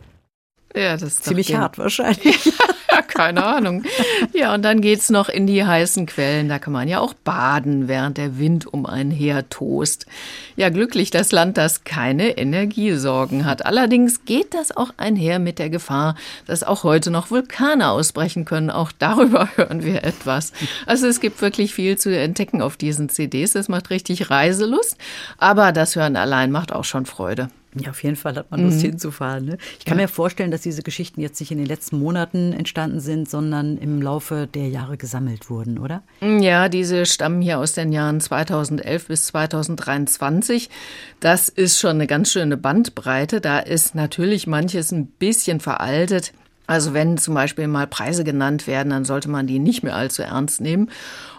Ja, 0.74 0.92
das 0.92 1.02
ist 1.02 1.24
ziemlich 1.24 1.54
hart 1.54 1.78
wahrscheinlich. 1.78 2.52
keine 3.08 3.44
Ahnung. 3.44 3.84
Ja, 4.32 4.54
und 4.54 4.62
dann 4.62 4.80
geht's 4.80 5.10
noch 5.10 5.28
in 5.28 5.46
die 5.46 5.64
heißen 5.64 6.06
Quellen. 6.06 6.48
Da 6.48 6.58
kann 6.58 6.72
man 6.72 6.88
ja 6.88 7.00
auch 7.00 7.14
baden, 7.14 7.88
während 7.88 8.18
der 8.18 8.38
Wind 8.38 8.66
um 8.66 8.86
einen 8.86 9.10
her 9.10 9.48
tost. 9.48 10.06
Ja, 10.56 10.68
glücklich 10.68 11.10
das 11.10 11.32
Land, 11.32 11.56
das 11.56 11.84
keine 11.84 12.36
Energiesorgen 12.36 13.44
hat. 13.44 13.66
Allerdings 13.66 14.24
geht 14.24 14.54
das 14.54 14.76
auch 14.76 14.90
einher 14.96 15.38
mit 15.38 15.58
der 15.58 15.70
Gefahr, 15.70 16.16
dass 16.46 16.62
auch 16.62 16.84
heute 16.84 17.10
noch 17.10 17.30
Vulkane 17.30 17.88
ausbrechen 17.88 18.44
können. 18.44 18.70
Auch 18.70 18.92
darüber 18.92 19.48
hören 19.56 19.84
wir 19.84 20.04
etwas. 20.04 20.52
Also 20.86 21.06
es 21.06 21.20
gibt 21.20 21.40
wirklich 21.42 21.74
viel 21.74 21.98
zu 21.98 22.16
entdecken 22.16 22.62
auf 22.62 22.76
diesen 22.76 23.08
CDs. 23.08 23.52
Das 23.52 23.68
macht 23.68 23.90
richtig 23.90 24.30
Reiselust. 24.30 24.96
Aber 25.38 25.72
das 25.72 25.96
Hören 25.96 26.16
allein 26.16 26.50
macht 26.50 26.72
auch 26.72 26.84
schon 26.84 27.06
Freude. 27.06 27.48
Ja, 27.74 27.90
auf 27.90 28.02
jeden 28.02 28.16
Fall 28.16 28.36
hat 28.36 28.50
man 28.50 28.62
Lust 28.62 28.78
mhm. 28.78 28.90
hinzufahren. 28.90 29.44
Ne? 29.44 29.58
Ich 29.78 29.84
kann 29.84 29.98
ja. 29.98 30.04
mir 30.04 30.08
vorstellen, 30.08 30.50
dass 30.50 30.60
diese 30.60 30.82
Geschichten 30.82 31.20
jetzt 31.20 31.40
nicht 31.40 31.50
in 31.50 31.58
den 31.58 31.66
letzten 31.66 31.98
Monaten 31.98 32.52
entstanden 32.52 33.00
sind, 33.00 33.28
sondern 33.28 33.78
im 33.78 34.00
Laufe 34.00 34.46
der 34.52 34.68
Jahre 34.68 34.96
gesammelt 34.96 35.50
wurden, 35.50 35.78
oder? 35.78 36.02
Ja, 36.20 36.68
diese 36.68 37.06
stammen 37.06 37.42
hier 37.42 37.58
aus 37.58 37.72
den 37.72 37.92
Jahren 37.92 38.20
2011 38.20 39.08
bis 39.08 39.26
2023. 39.26 40.70
Das 41.20 41.48
ist 41.48 41.80
schon 41.80 41.92
eine 41.92 42.06
ganz 42.06 42.30
schöne 42.30 42.56
Bandbreite. 42.56 43.40
Da 43.40 43.58
ist 43.58 43.94
natürlich 43.94 44.46
manches 44.46 44.92
ein 44.92 45.06
bisschen 45.06 45.60
veraltet. 45.60 46.32
Also 46.66 46.94
wenn 46.94 47.18
zum 47.18 47.34
Beispiel 47.34 47.66
mal 47.66 47.86
Preise 47.86 48.24
genannt 48.24 48.66
werden, 48.66 48.90
dann 48.90 49.04
sollte 49.04 49.28
man 49.28 49.46
die 49.46 49.58
nicht 49.58 49.82
mehr 49.82 49.94
allzu 49.94 50.22
ernst 50.22 50.62
nehmen. 50.62 50.90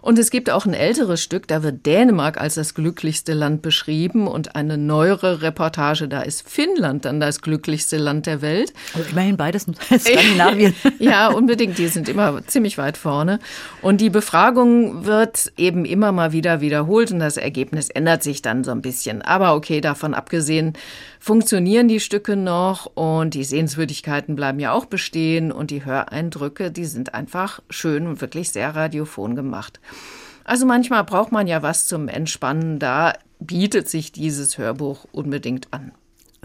Und 0.06 0.20
es 0.20 0.30
gibt 0.30 0.52
auch 0.52 0.68
ein 0.68 0.76
älteres 0.76 1.20
Stück, 1.24 1.48
da 1.48 1.64
wird 1.64 1.84
Dänemark 1.88 2.40
als 2.40 2.54
das 2.54 2.76
glücklichste 2.76 3.34
Land 3.34 3.64
beschrieben 3.64 4.28
und 4.28 4.56
eine 4.56 4.78
neuere 4.78 5.42
Reportage, 5.42 6.08
da 6.08 6.22
ist 6.22 6.48
Finnland 6.48 7.06
dann 7.06 7.20
das 7.20 7.42
glücklichste 7.42 7.98
Land 7.98 8.28
der 8.28 8.44
Welt. 8.44 8.72
Also 8.94 9.10
immerhin 9.10 9.36
beides 9.36 9.66
Skandinavien. 9.98 10.76
ja, 11.00 11.30
unbedingt, 11.30 11.80
die 11.80 11.88
sind 11.88 12.08
immer 12.08 12.46
ziemlich 12.46 12.78
weit 12.78 12.98
vorne. 12.98 13.40
Und 13.82 14.00
die 14.00 14.12
Befragung 14.12 15.06
wird 15.06 15.52
eben 15.58 15.86
immer 15.86 16.12
mal 16.12 16.34
wieder 16.34 16.62
wiederholt 16.62 17.12
und 17.12 17.18
das 17.18 17.38
Ergebnis 17.38 17.90
ändert 17.90 18.22
sich 18.22 18.44
dann 18.44 18.64
so 18.64 18.70
ein 18.70 18.84
bisschen. 18.84 19.24
Aber 19.24 19.56
okay, 19.56 19.82
davon 19.82 20.14
abgesehen, 20.14 20.74
funktionieren 21.20 21.88
die 21.88 22.00
Stücke 22.00 22.36
noch 22.36 22.86
und 22.94 23.34
die 23.34 23.44
Sehenswürdigkeiten 23.44 24.36
bleiben 24.36 24.60
ja 24.60 24.72
auch 24.72 24.86
bestehen 24.86 25.52
und 25.52 25.72
die 25.72 25.84
Höreindrücke, 25.84 26.70
die 26.70 26.86
sind 26.86 27.16
einfach 27.16 27.64
schön 27.72 28.06
und 28.06 28.22
wirklich 28.22 28.52
sehr 28.52 28.76
radiophon 28.76 29.36
gemacht. 29.36 29.80
Also 30.44 30.66
manchmal 30.66 31.04
braucht 31.04 31.32
man 31.32 31.48
ja 31.48 31.64
was 31.64 31.88
zum 31.88 32.08
Entspannen, 32.08 32.80
da 32.80 33.14
bietet 33.40 33.90
sich 33.90 34.12
dieses 34.12 34.58
Hörbuch 34.58 35.06
unbedingt 35.12 35.74
an. 35.74 35.92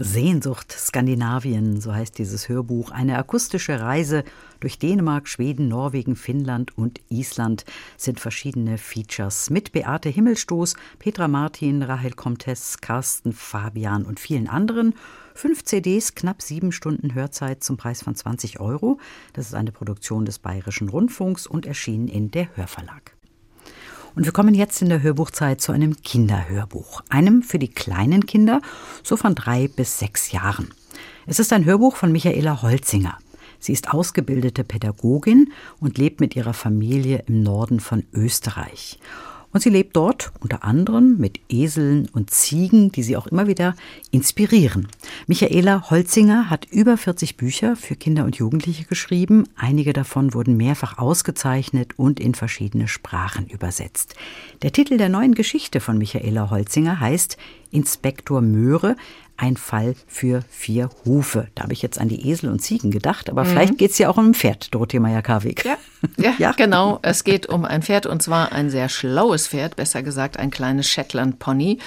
Sehnsucht 0.03 0.71
Skandinavien, 0.71 1.79
so 1.79 1.93
heißt 1.93 2.17
dieses 2.17 2.49
Hörbuch. 2.49 2.89
Eine 2.89 3.19
akustische 3.19 3.79
Reise 3.79 4.23
durch 4.59 4.79
Dänemark, 4.79 5.27
Schweden, 5.27 5.67
Norwegen, 5.67 6.15
Finnland 6.15 6.75
und 6.75 6.99
Island 7.09 7.65
sind 7.97 8.19
verschiedene 8.19 8.79
Features 8.79 9.51
mit 9.51 9.71
Beate 9.73 10.09
Himmelstoß, 10.09 10.75
Petra 10.97 11.27
Martin, 11.27 11.83
Rahel 11.83 12.13
Comtes, 12.13 12.79
Carsten 12.81 13.31
Fabian 13.31 14.03
und 14.03 14.19
vielen 14.19 14.47
anderen. 14.47 14.95
Fünf 15.35 15.63
CDs, 15.65 16.15
knapp 16.15 16.41
sieben 16.41 16.71
Stunden 16.71 17.13
Hörzeit 17.13 17.63
zum 17.63 17.77
Preis 17.77 18.01
von 18.01 18.15
20 18.15 18.59
Euro. 18.59 18.99
Das 19.33 19.45
ist 19.45 19.53
eine 19.53 19.71
Produktion 19.71 20.25
des 20.25 20.39
Bayerischen 20.39 20.89
Rundfunks 20.89 21.45
und 21.45 21.67
erschienen 21.67 22.07
in 22.07 22.31
der 22.31 22.55
Hörverlag. 22.55 23.15
Und 24.15 24.25
wir 24.25 24.31
kommen 24.31 24.53
jetzt 24.53 24.81
in 24.81 24.89
der 24.89 25.01
Hörbuchzeit 25.01 25.61
zu 25.61 25.71
einem 25.71 26.01
Kinderhörbuch. 26.01 27.01
Einem 27.09 27.43
für 27.43 27.59
die 27.59 27.69
kleinen 27.69 28.25
Kinder, 28.25 28.61
so 29.03 29.15
von 29.15 29.35
drei 29.35 29.67
bis 29.67 29.99
sechs 29.99 30.31
Jahren. 30.31 30.73
Es 31.25 31.39
ist 31.39 31.53
ein 31.53 31.65
Hörbuch 31.65 31.95
von 31.95 32.11
Michaela 32.11 32.61
Holzinger. 32.61 33.17
Sie 33.59 33.73
ist 33.73 33.93
ausgebildete 33.93 34.63
Pädagogin 34.63 35.53
und 35.79 35.97
lebt 35.97 36.19
mit 36.19 36.35
ihrer 36.35 36.53
Familie 36.53 37.23
im 37.27 37.43
Norden 37.43 37.79
von 37.79 38.03
Österreich. 38.11 38.99
Und 39.53 39.61
sie 39.61 39.69
lebt 39.69 39.95
dort 39.95 40.31
unter 40.39 40.63
anderem 40.63 41.17
mit 41.17 41.39
Eseln 41.49 42.07
und 42.13 42.29
Ziegen, 42.29 42.91
die 42.91 43.03
sie 43.03 43.17
auch 43.17 43.27
immer 43.27 43.47
wieder 43.47 43.75
inspirieren. 44.11 44.87
Michaela 45.27 45.89
Holzinger 45.89 46.49
hat 46.49 46.67
über 46.71 46.97
40 46.97 47.37
Bücher 47.37 47.75
für 47.75 47.95
Kinder 47.95 48.23
und 48.23 48.37
Jugendliche 48.37 48.85
geschrieben. 48.85 49.43
Einige 49.55 49.93
davon 49.93 50.33
wurden 50.33 50.57
mehrfach 50.57 50.97
ausgezeichnet 50.97 51.93
und 51.97 52.19
in 52.19 52.33
verschiedene 52.33 52.87
Sprachen 52.87 53.47
übersetzt. 53.47 54.15
Der 54.61 54.71
Titel 54.71 54.97
der 54.97 55.09
neuen 55.09 55.35
Geschichte 55.35 55.79
von 55.79 55.97
Michaela 55.97 56.49
Holzinger 56.49 56.99
heißt 56.99 57.37
Inspektor 57.71 58.41
Möhre, 58.41 58.95
ein 59.41 59.57
Fall 59.57 59.95
für 60.07 60.43
vier 60.49 60.89
Hufe. 61.03 61.47
Da 61.55 61.63
habe 61.63 61.73
ich 61.73 61.81
jetzt 61.81 61.99
an 61.99 62.07
die 62.07 62.29
Esel 62.29 62.49
und 62.51 62.59
Ziegen 62.59 62.91
gedacht, 62.91 63.27
aber 63.29 63.43
mhm. 63.43 63.47
vielleicht 63.47 63.77
geht 63.79 63.91
es 63.91 63.97
ja 63.97 64.07
auch 64.09 64.17
um 64.17 64.29
ein 64.29 64.33
Pferd, 64.35 64.73
Dorothee 64.73 64.99
Meyer-Karwig. 64.99 65.65
Ja, 65.65 65.77
ja, 66.17 66.33
ja, 66.37 66.51
genau. 66.51 66.99
Es 67.01 67.23
geht 67.23 67.47
um 67.47 67.65
ein 67.65 67.81
Pferd 67.81 68.05
und 68.05 68.21
zwar 68.21 68.51
ein 68.51 68.69
sehr 68.69 68.87
schlaues 68.87 69.47
Pferd, 69.47 69.75
besser 69.75 70.03
gesagt 70.03 70.37
ein 70.37 70.51
kleines 70.51 70.87
Shetland-Pony 70.87 71.79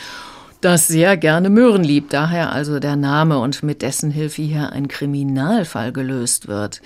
das 0.65 0.89
sehr 0.89 1.19
gerne 1.19 1.51
Möhren 1.51 1.85
liebt, 1.85 2.15
daher 2.15 2.51
also 2.51 2.79
der 2.79 2.97
Name 2.97 3.39
und 3.39 3.63
mit 3.63 3.83
dessen 3.83 4.11
Hilfe 4.11 4.41
hier 4.41 4.73
ein 4.73 4.89
Kriminalfall 4.89 5.93
gelöst 5.93 6.49
wird. 6.49 6.81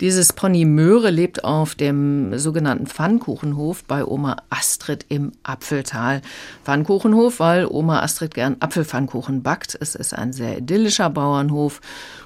Dieses 0.00 0.32
Pony 0.32 0.64
Möhre 0.64 1.10
lebt 1.10 1.44
auf 1.44 1.74
dem 1.74 2.38
sogenannten 2.38 2.86
Pfannkuchenhof 2.86 3.82
bei 3.84 4.04
Oma 4.04 4.36
Astrid 4.50 5.06
im 5.08 5.32
Apfeltal. 5.42 6.22
Pfannkuchenhof, 6.64 7.40
weil 7.40 7.66
Oma 7.66 8.00
Astrid 8.00 8.34
gern 8.34 8.56
Apfelpfannkuchen 8.60 9.42
backt. 9.42 9.76
Es 9.80 9.96
ist 9.96 10.14
ein 10.14 10.32
sehr 10.32 10.58
idyllischer 10.58 11.10
Bauernhof 11.10 11.80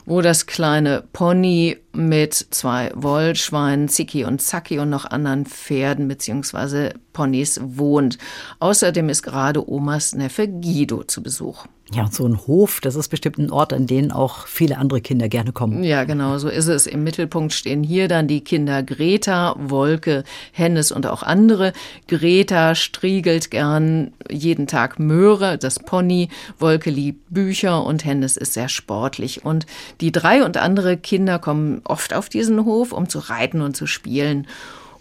wo 0.09 0.23
das 0.23 0.47
kleine 0.47 1.05
Pony 1.13 1.77
mit 1.93 2.35
zwei 2.35 2.91
Wollschweinen, 2.95 3.89
Zicki 3.89 4.25
und 4.25 4.41
Zacki 4.41 4.79
und 4.79 4.89
noch 4.89 5.05
anderen 5.05 5.45
Pferden 5.45 6.09
bzw. 6.09 6.95
Ponys 7.13 7.61
wohnt. 7.63 8.17
Außerdem 8.59 9.09
ist 9.11 9.23
gerade 9.23 9.69
Omas 9.69 10.15
Neffe 10.15 10.49
Guido 10.49 11.03
zu 11.05 11.23
Besuch. 11.23 11.67
Ja, 11.91 12.03
und 12.03 12.15
so 12.15 12.27
ein 12.27 12.47
Hof, 12.47 12.81
das 12.83 12.97
ist 12.97 13.09
bestimmt 13.09 13.39
ein 13.39 13.51
Ort, 13.51 13.73
an 13.73 13.87
den 13.87 14.13
auch 14.13 14.47
viele 14.47 14.77
andere 14.77 15.01
Kinder 15.01 15.29
gerne 15.31 15.53
kommen. 15.53 15.83
Ja, 15.83 16.05
genau, 16.05 16.37
so 16.37 16.49
ist 16.49 16.67
es. 16.67 16.87
Im 16.87 17.03
Mittelpunkt 17.03 17.55
stehen 17.55 17.83
hier 17.83 18.09
dann 18.09 18.29
die 18.29 18.43
Kinder 18.43 18.83
Greta, 18.83 19.57
Wolke, 19.59 20.25
Hennes 20.53 20.93
und 20.93 21.07
auch 21.07 21.23
andere. 21.23 21.73
Greta 22.07 22.75
striegelt 22.75 23.51
gern 23.51 24.13
jeden 24.29 24.67
Tag 24.67 24.99
Möhre, 24.99 25.57
das 25.57 25.79
Pony. 25.79 26.29
Wolke 26.59 26.91
liebt 26.91 27.33
Bücher 27.33 27.83
und 27.83 28.05
Hennes 28.05 28.37
ist 28.37 28.53
sehr 28.53 28.69
sportlich. 28.69 29.47
Und 29.47 29.65
die 30.01 30.13
drei 30.13 30.45
und 30.45 30.57
andere 30.57 30.97
Kinder 30.97 31.39
kommen 31.39 31.81
oft 31.85 32.15
auf 32.15 32.29
diesen 32.29 32.65
Hof, 32.65 32.93
um 32.93 33.09
zu 33.09 33.19
reiten 33.19 33.61
und 33.61 33.77
zu 33.77 33.87
spielen. 33.87 34.47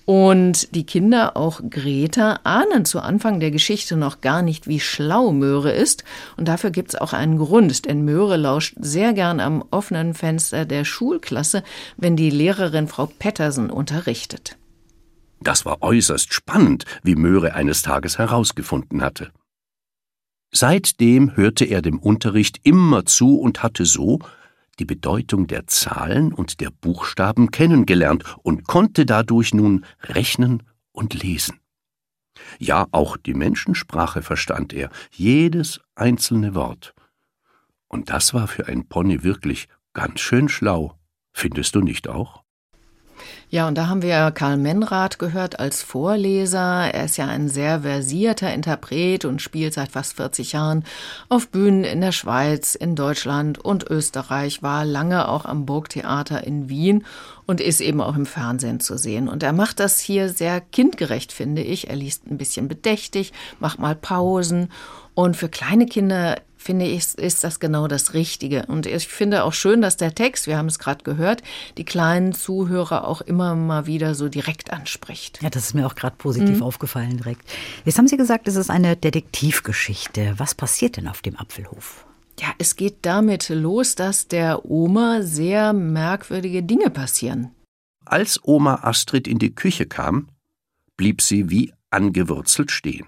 Und 0.06 0.74
die 0.74 0.86
Kinder, 0.86 1.36
auch 1.36 1.60
Greta, 1.70 2.40
ahnen 2.46 2.86
zu 2.86 3.02
Anfang 3.02 3.42
der 3.42 3.52
Geschichte 3.52 3.98
noch 3.98 4.22
gar 4.22 4.42
nicht, 4.42 4.66
wie 4.66 4.80
schlau 4.80 5.34
Möhre 5.34 5.74
ist. 5.74 6.06
Und 6.38 6.48
dafür 6.48 6.72
gibt 6.72 6.94
es 6.94 6.96
auch 6.96 7.12
einen 7.12 7.38
Grund, 7.38 7.86
denn 7.86 8.06
Möhre 8.06 8.38
lauscht 8.38 8.76
sehr 8.80 9.12
gern 9.12 9.42
am 9.42 9.66
offenen 9.70 10.14
Fenster 10.14 10.64
der 10.64 10.86
Schulklasse, 10.86 11.62
wenn 11.98 12.16
die 12.16 12.30
Lehrerin 12.30 12.88
Frau 12.88 13.08
Pettersen 13.08 13.70
unterrichtet. 13.70 14.56
Das 15.42 15.66
war 15.66 15.82
äußerst 15.82 16.34
spannend, 16.34 16.86
wie 17.04 17.16
Möhre 17.16 17.54
eines 17.54 17.82
Tages 17.82 18.18
herausgefunden 18.18 19.02
hatte. 19.02 19.32
Seitdem 20.54 21.36
hörte 21.36 21.66
er 21.66 21.82
dem 21.82 22.00
Unterricht 22.00 22.62
immer 22.64 23.06
zu 23.06 23.38
und 23.40 23.62
hatte 23.62 23.86
so, 23.86 24.20
die 24.80 24.86
Bedeutung 24.86 25.48
der 25.48 25.68
Zahlen 25.68 26.34
und 26.34 26.60
der 26.60 26.70
Buchstaben 26.70 27.52
kennengelernt 27.52 28.24
und 28.44 28.68
konnte 28.68 29.06
dadurch 29.06 29.54
nun 29.54 29.86
rechnen 30.04 30.63
und 30.92 31.13
lesen. 31.13 31.60
Ja, 32.60 32.88
auch 32.92 33.18
die 33.18 33.34
Menschensprache 33.34 34.22
verstand 34.22 34.74
er, 34.74 34.90
jedes 35.12 35.82
einzelne 35.96 36.56
Wort. 36.56 36.94
Und 37.88 38.10
das 38.10 38.34
war 38.34 38.48
für 38.48 38.68
ein 38.68 38.88
Pony 38.88 39.24
wirklich 39.24 39.68
ganz 39.94 40.20
schön 40.20 40.50
schlau. 40.50 40.98
Findest 41.34 41.76
du 41.76 41.82
nicht 41.82 42.08
auch? 42.08 42.44
Ja, 43.50 43.66
und 43.70 43.78
da 43.78 43.88
haben 43.88 44.02
wir 44.02 44.32
Karl 44.32 44.58
Menrath 44.58 45.20
gehört 45.20 45.58
als 45.62 45.82
Vorleser. 45.82 46.94
Er 46.94 47.06
ist 47.06 47.16
ja 47.16 47.28
ein 47.28 47.48
sehr 47.48 47.80
versierter 47.80 48.54
Interpret 48.54 49.24
und 49.24 49.42
spielt 49.42 49.74
seit 49.74 49.90
fast 49.90 50.18
40 50.18 50.52
Jahren 50.52 50.84
auf 51.30 51.48
Bühnen 51.48 51.86
in 51.86 52.02
der 52.02 52.12
Schweiz, 52.12 52.76
in 52.76 52.98
Deutschland 52.98 53.58
und 53.58 53.90
Österreich, 53.90 54.64
war 54.64 54.84
lange 54.84 55.30
auch 55.30 55.46
am 55.46 55.66
Burgtheater 55.66 56.46
in 56.46 56.68
Wien 56.68 57.06
und 57.46 57.62
ist 57.62 57.80
eben 57.80 58.02
auch 58.02 58.18
im 58.18 58.26
Fernsehen 58.26 58.82
zu 58.82 58.98
sehen. 58.98 59.30
Und 59.30 59.44
er 59.44 59.54
macht 59.54 59.80
das 59.80 60.02
hier 60.02 60.28
sehr 60.28 60.60
kindgerecht, 60.60 61.32
finde 61.32 61.62
ich. 61.62 61.90
Er 61.90 61.96
liest 61.96 62.28
ein 62.30 62.38
bisschen 62.38 62.68
bedächtig, 62.68 63.32
macht 63.62 63.80
mal 63.80 63.96
Pausen. 63.96 64.74
Und 65.14 65.38
für 65.38 65.48
kleine 65.48 65.86
Kinder 65.86 66.36
finde 66.58 66.86
ich, 66.86 67.17
ist 67.17 67.43
das 67.43 67.60
genau 67.60 67.88
das 67.88 68.13
Richtige. 68.13 68.65
Und 68.65 68.86
ich 68.86 69.08
finde 69.08 69.43
auch 69.43 69.54
schön, 69.54 69.82
dass 69.82 69.98
der 69.98 70.13
Text, 70.13 70.48
wir 70.48 70.58
haben 70.58 70.67
es 70.67 70.80
gerade 70.80 71.04
gehört, 71.04 71.43
die 71.78 71.86
kleinen 71.86 72.34
Zuhörer 72.34 73.08
auch 73.08 73.22
immer 73.22 73.56
mal 73.56 73.86
wieder 73.86 74.15
so 74.15 74.30
direkt 74.30 74.72
anspricht. 74.74 75.41
Ja, 75.41 75.50
das 75.50 75.65
ist 75.65 75.74
mir 75.74 75.88
auch 75.88 75.96
gerade 75.96 76.15
positiv 76.17 76.58
mhm. 76.58 76.63
aufgefallen 76.63 77.17
direkt. 77.17 77.41
Jetzt 77.86 77.98
haben 77.98 78.08
Sie 78.08 78.17
gesagt, 78.17 78.48
es 78.48 78.56
ist 78.56 78.70
eine 78.70 78.96
Detektivgeschichte. 78.96 80.34
Was 80.38 80.56
passiert 80.56 80.98
denn 80.98 81.08
auf 81.08 81.22
dem 81.22 81.38
Apfelhof? 81.38 82.06
Ja, 82.39 82.50
es 82.60 82.76
geht 82.76 82.98
damit 83.02 83.50
los, 83.50 83.96
dass 83.96 84.28
der 84.28 84.65
Oma 84.65 85.22
sehr 85.22 85.74
merkwürdige 85.74 86.62
Dinge 86.63 86.89
passieren. 86.89 87.52
Als 88.06 88.39
Oma 88.43 88.76
Astrid 88.84 89.28
in 89.28 89.39
die 89.39 89.54
Küche 89.54 89.86
kam, 89.86 90.30
blieb 90.98 91.22
sie 91.22 91.50
wie 91.50 91.74
angewurzelt 91.89 92.72
stehen. 92.72 93.08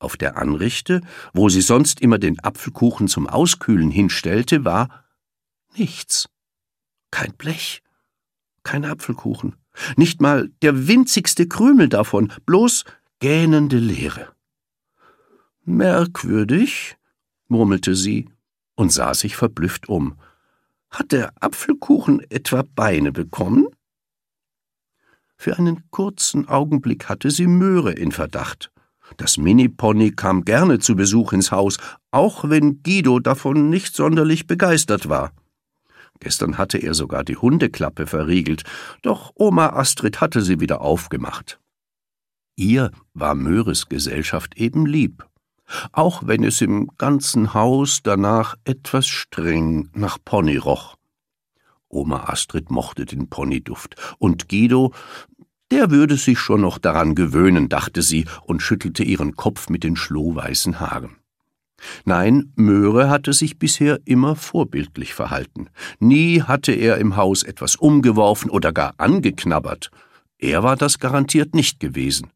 Auf 0.00 0.16
der 0.16 0.38
Anrichte, 0.38 1.02
wo 1.34 1.50
sie 1.50 1.60
sonst 1.60 2.00
immer 2.00 2.18
den 2.18 2.40
Apfelkuchen 2.40 3.06
zum 3.06 3.28
Auskühlen 3.28 3.90
hinstellte, 3.90 4.64
war 4.64 5.04
nichts. 5.76 6.28
Kein 7.10 7.34
Blech, 7.34 7.82
kein 8.62 8.86
Apfelkuchen, 8.86 9.56
nicht 9.96 10.22
mal 10.22 10.48
der 10.62 10.88
winzigste 10.88 11.46
Krümel 11.46 11.90
davon, 11.90 12.32
bloß 12.46 12.84
gähnende 13.18 13.78
Leere. 13.78 14.32
Merkwürdig, 15.64 16.96
murmelte 17.48 17.94
sie 17.94 18.30
und 18.76 18.90
sah 18.90 19.12
sich 19.12 19.36
verblüfft 19.36 19.90
um. 19.90 20.18
Hat 20.88 21.12
der 21.12 21.34
Apfelkuchen 21.40 22.22
etwa 22.30 22.62
Beine 22.62 23.12
bekommen? 23.12 23.66
Für 25.36 25.58
einen 25.58 25.90
kurzen 25.90 26.48
Augenblick 26.48 27.10
hatte 27.10 27.30
sie 27.30 27.46
Möhre 27.46 27.92
in 27.92 28.12
Verdacht. 28.12 28.72
Das 29.16 29.36
Minipony 29.38 30.12
kam 30.12 30.44
gerne 30.44 30.78
zu 30.78 30.96
Besuch 30.96 31.32
ins 31.32 31.52
Haus, 31.52 31.78
auch 32.10 32.48
wenn 32.48 32.82
Guido 32.82 33.18
davon 33.18 33.68
nicht 33.68 33.94
sonderlich 33.94 34.46
begeistert 34.46 35.08
war. 35.08 35.32
Gestern 36.20 36.58
hatte 36.58 36.78
er 36.78 36.94
sogar 36.94 37.24
die 37.24 37.36
Hundeklappe 37.36 38.06
verriegelt, 38.06 38.64
doch 39.02 39.32
Oma 39.34 39.70
Astrid 39.70 40.20
hatte 40.20 40.42
sie 40.42 40.60
wieder 40.60 40.82
aufgemacht. 40.82 41.58
Ihr 42.56 42.90
war 43.14 43.34
Möhres 43.34 43.88
Gesellschaft 43.88 44.56
eben 44.56 44.84
lieb, 44.84 45.26
auch 45.92 46.26
wenn 46.26 46.44
es 46.44 46.60
im 46.60 46.90
ganzen 46.98 47.54
Haus 47.54 48.02
danach 48.02 48.56
etwas 48.64 49.06
streng 49.06 49.88
nach 49.94 50.18
Pony 50.22 50.58
roch. 50.58 50.96
Oma 51.88 52.24
Astrid 52.28 52.70
mochte 52.70 53.04
den 53.04 53.28
Ponyduft, 53.28 53.96
und 54.18 54.48
Guido 54.48 54.92
der 55.70 55.90
würde 55.90 56.16
sich 56.16 56.38
schon 56.38 56.60
noch 56.60 56.78
daran 56.78 57.14
gewöhnen, 57.14 57.68
dachte 57.68 58.02
sie 58.02 58.26
und 58.42 58.62
schüttelte 58.62 59.04
ihren 59.04 59.36
Kopf 59.36 59.68
mit 59.68 59.84
den 59.84 59.96
schlohweißen 59.96 60.80
Haaren. 60.80 61.16
Nein, 62.04 62.52
Möhre 62.56 63.08
hatte 63.08 63.32
sich 63.32 63.58
bisher 63.58 64.00
immer 64.04 64.36
vorbildlich 64.36 65.14
verhalten. 65.14 65.68
Nie 65.98 66.42
hatte 66.42 66.72
er 66.72 66.98
im 66.98 67.16
Haus 67.16 67.42
etwas 67.42 67.76
umgeworfen 67.76 68.50
oder 68.50 68.72
gar 68.72 68.94
angeknabbert. 68.98 69.90
Er 70.38 70.62
war 70.62 70.76
das 70.76 70.98
garantiert 70.98 71.54
nicht 71.54 71.80
gewesen. 71.80 72.30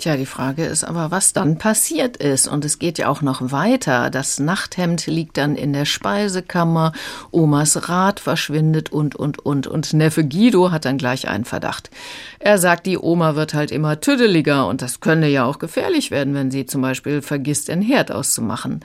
Tja, 0.00 0.16
die 0.16 0.24
Frage 0.24 0.64
ist 0.64 0.82
aber, 0.82 1.10
was 1.10 1.34
dann 1.34 1.58
passiert 1.58 2.16
ist. 2.16 2.48
Und 2.48 2.64
es 2.64 2.78
geht 2.78 2.96
ja 2.96 3.08
auch 3.08 3.20
noch 3.20 3.52
weiter. 3.52 4.08
Das 4.08 4.38
Nachthemd 4.38 5.06
liegt 5.06 5.36
dann 5.36 5.56
in 5.56 5.74
der 5.74 5.84
Speisekammer, 5.84 6.92
Omas 7.32 7.86
Rad 7.90 8.18
verschwindet 8.18 8.90
und, 8.90 9.14
und, 9.14 9.40
und. 9.40 9.66
Und 9.66 9.92
Neffe 9.92 10.26
Guido 10.26 10.70
hat 10.70 10.86
dann 10.86 10.96
gleich 10.96 11.28
einen 11.28 11.44
Verdacht. 11.44 11.90
Er 12.38 12.56
sagt, 12.56 12.86
die 12.86 12.96
Oma 12.96 13.36
wird 13.36 13.52
halt 13.52 13.70
immer 13.70 14.00
tüdeliger 14.00 14.68
und 14.68 14.80
das 14.80 15.00
könne 15.00 15.28
ja 15.28 15.44
auch 15.44 15.58
gefährlich 15.58 16.10
werden, 16.10 16.32
wenn 16.32 16.50
sie 16.50 16.64
zum 16.64 16.80
Beispiel 16.80 17.20
vergisst, 17.20 17.68
den 17.68 17.82
Herd 17.82 18.10
auszumachen. 18.10 18.80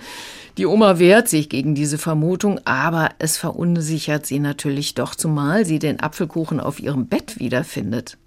Die 0.57 0.65
Oma 0.65 0.99
wehrt 0.99 1.29
sich 1.29 1.47
gegen 1.47 1.75
diese 1.75 1.97
Vermutung, 1.97 2.59
aber 2.65 3.11
es 3.19 3.37
verunsichert 3.37 4.25
sie 4.25 4.39
natürlich 4.39 4.95
doch, 4.95 5.15
zumal 5.15 5.65
sie 5.65 5.79
den 5.79 6.01
Apfelkuchen 6.01 6.59
auf 6.59 6.81
ihrem 6.81 7.07
Bett 7.07 7.39
wiederfindet. 7.39 8.17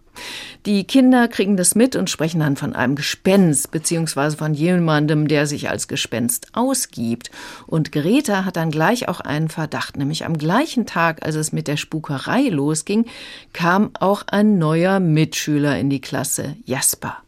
Die 0.66 0.84
Kinder 0.84 1.28
kriegen 1.28 1.56
das 1.56 1.74
mit 1.74 1.96
und 1.96 2.10
sprechen 2.10 2.40
dann 2.40 2.56
von 2.56 2.74
einem 2.74 2.94
Gespenst, 2.94 3.70
beziehungsweise 3.70 4.36
von 4.36 4.54
jemandem, 4.54 5.28
der 5.28 5.46
sich 5.46 5.70
als 5.70 5.88
Gespenst 5.88 6.48
ausgibt. 6.52 7.30
Und 7.66 7.92
Greta 7.92 8.44
hat 8.44 8.56
dann 8.56 8.70
gleich 8.70 9.08
auch 9.08 9.20
einen 9.20 9.48
Verdacht, 9.48 9.96
nämlich 9.96 10.24
am 10.24 10.36
gleichen 10.36 10.86
Tag, 10.86 11.24
als 11.24 11.34
es 11.34 11.52
mit 11.52 11.68
der 11.68 11.76
Spukerei 11.76 12.48
losging, 12.48 13.06
kam 13.52 13.90
auch 13.98 14.24
ein 14.26 14.58
neuer 14.58 15.00
Mitschüler 15.00 15.78
in 15.78 15.90
die 15.90 16.00
Klasse, 16.00 16.56
Jasper. 16.64 17.22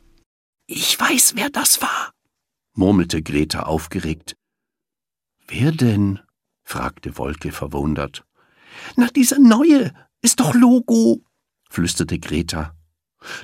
Ich 0.66 0.98
weiß, 1.00 1.32
wer 1.36 1.50
das 1.50 1.82
war, 1.82 2.12
murmelte 2.74 3.22
Greta 3.22 3.64
aufgeregt. 3.64 4.36
Wer 5.48 5.72
denn? 5.72 6.20
fragte 6.62 7.18
Wolke 7.18 7.50
verwundert. 7.50 8.24
Na, 8.96 9.08
dieser 9.08 9.38
neue 9.38 9.92
ist 10.22 10.40
doch 10.40 10.54
Logo, 10.54 11.24
flüsterte 11.68 12.18
Greta. 12.18 12.76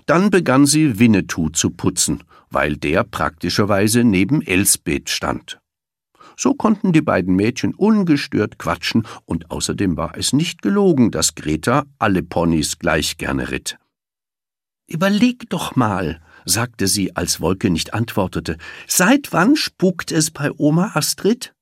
Dann 0.07 0.31
begann 0.31 0.67
sie 0.67 0.99
Winnetou 0.99 1.51
zu 1.51 1.71
putzen, 1.71 2.25
weil 2.51 2.77
der 2.77 3.05
praktischerweise 3.05 4.05
neben 4.05 4.43
Elsbeth 4.43 5.11
stand. 5.11 5.59
So 6.37 6.55
konnten 6.55 6.93
die 6.93 7.03
beiden 7.03 7.35
Mädchen 7.35 7.75
ungestört 7.75 8.59
quatschen, 8.59 9.07
und 9.25 9.51
außerdem 9.51 9.97
war 9.97 10.17
es 10.17 10.33
nicht 10.33 10.61
gelogen, 10.61 11.11
dass 11.11 11.35
Greta 11.35 11.85
alle 11.99 12.23
Ponys 12.23 12.79
gleich 12.79 13.17
gerne 13.17 13.51
ritt. 13.51 13.79
Überleg 14.87 15.49
doch 15.49 15.77
mal, 15.77 16.21
sagte 16.45 16.87
sie, 16.87 17.17
als 17.17 17.41
Wolke 17.41 17.71
nicht 17.71 17.95
antwortete, 17.95 18.59
seit 18.87 19.33
wann 19.33 19.57
spukt 19.57 20.13
es 20.13 20.31
bei 20.31 20.51
Oma 20.57 20.93
Astrid? 20.95 21.55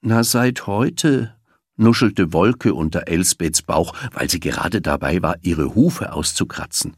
Na, 0.00 0.22
seit 0.22 0.66
heute, 0.66 1.34
nuschelte 1.78 2.32
Wolke 2.32 2.74
unter 2.74 3.08
Elsbeths 3.08 3.62
Bauch, 3.62 3.94
weil 4.12 4.28
sie 4.28 4.40
gerade 4.40 4.80
dabei 4.80 5.22
war, 5.22 5.36
ihre 5.42 5.74
Hufe 5.74 6.12
auszukratzen. 6.12 6.96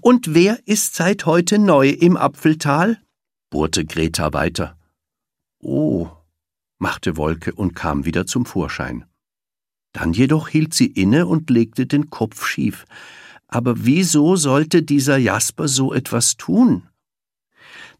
Und 0.00 0.34
wer 0.34 0.58
ist 0.66 0.94
seit 0.94 1.26
heute 1.26 1.58
neu 1.58 1.90
im 1.90 2.16
Apfeltal? 2.16 2.98
bohrte 3.50 3.84
Greta 3.84 4.32
weiter. 4.32 4.76
Oh, 5.60 6.08
machte 6.78 7.16
Wolke 7.16 7.52
und 7.52 7.74
kam 7.74 8.04
wieder 8.04 8.26
zum 8.26 8.46
Vorschein. 8.46 9.04
Dann 9.92 10.14
jedoch 10.14 10.48
hielt 10.48 10.74
sie 10.74 10.86
inne 10.86 11.26
und 11.26 11.50
legte 11.50 11.86
den 11.86 12.08
Kopf 12.10 12.46
schief. 12.46 12.86
Aber 13.46 13.84
wieso 13.84 14.36
sollte 14.36 14.82
dieser 14.82 15.18
Jasper 15.18 15.68
so 15.68 15.92
etwas 15.92 16.38
tun? 16.38 16.88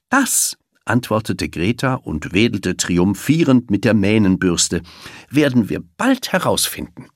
Das 0.09 0.57
antwortete 0.85 1.49
Greta 1.49 1.95
und 1.95 2.33
wedelte 2.33 2.77
triumphierend 2.77 3.71
mit 3.71 3.85
der 3.85 3.95
Mähnenbürste, 3.95 4.83
werden 5.31 5.69
wir 5.69 5.83
bald 5.97 6.33
herausfinden. 6.33 7.07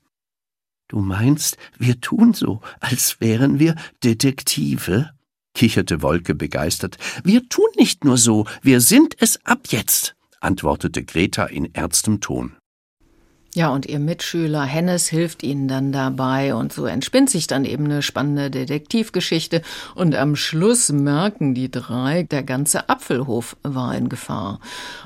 Du 0.89 1.01
meinst, 1.01 1.57
wir 1.79 2.01
tun 2.01 2.33
so, 2.33 2.61
als 2.81 3.21
wären 3.21 3.59
wir 3.59 3.75
Detektive? 4.05 5.11
kicherte 5.55 6.03
Wolke 6.03 6.35
begeistert. 6.35 6.99
Wir 7.25 7.49
tun 7.49 7.67
nicht 7.77 8.05
nur 8.05 8.19
so, 8.19 8.47
wir 8.63 8.81
sind 8.81 9.17
es 9.19 9.45
ab 9.47 9.69
jetzt, 9.71 10.15
antwortete 10.41 11.03
Greta 11.03 11.47
in 11.47 11.75
ernstem 11.75 12.21
Ton. 12.21 12.57
Ja, 13.57 13.71
und 13.71 13.87
ihr 13.87 14.01
Mitschüler 14.01 14.65
Hennes 14.65 15.09
hilft 15.09 15.43
ihnen 15.43 15.67
dann 15.67 15.91
dabei 15.91 16.55
und 16.55 16.75
so 16.75 16.85
entspinnt 16.85 17.31
sich 17.31 17.47
dann 17.47 17.65
eben 17.65 17.87
eine 17.87 18.03
spannende 18.03 18.51
Detektivgeschichte 18.51 19.63
und 19.95 20.15
am 20.15 20.37
Schluss 20.37 20.93
merken 20.93 21.55
die 21.55 21.71
drei, 21.71 22.25
der 22.25 22.43
ganze 22.43 22.91
Apfelhof 22.91 23.57
war 23.63 23.95
in 23.95 24.11
Gefahr. 24.11 24.61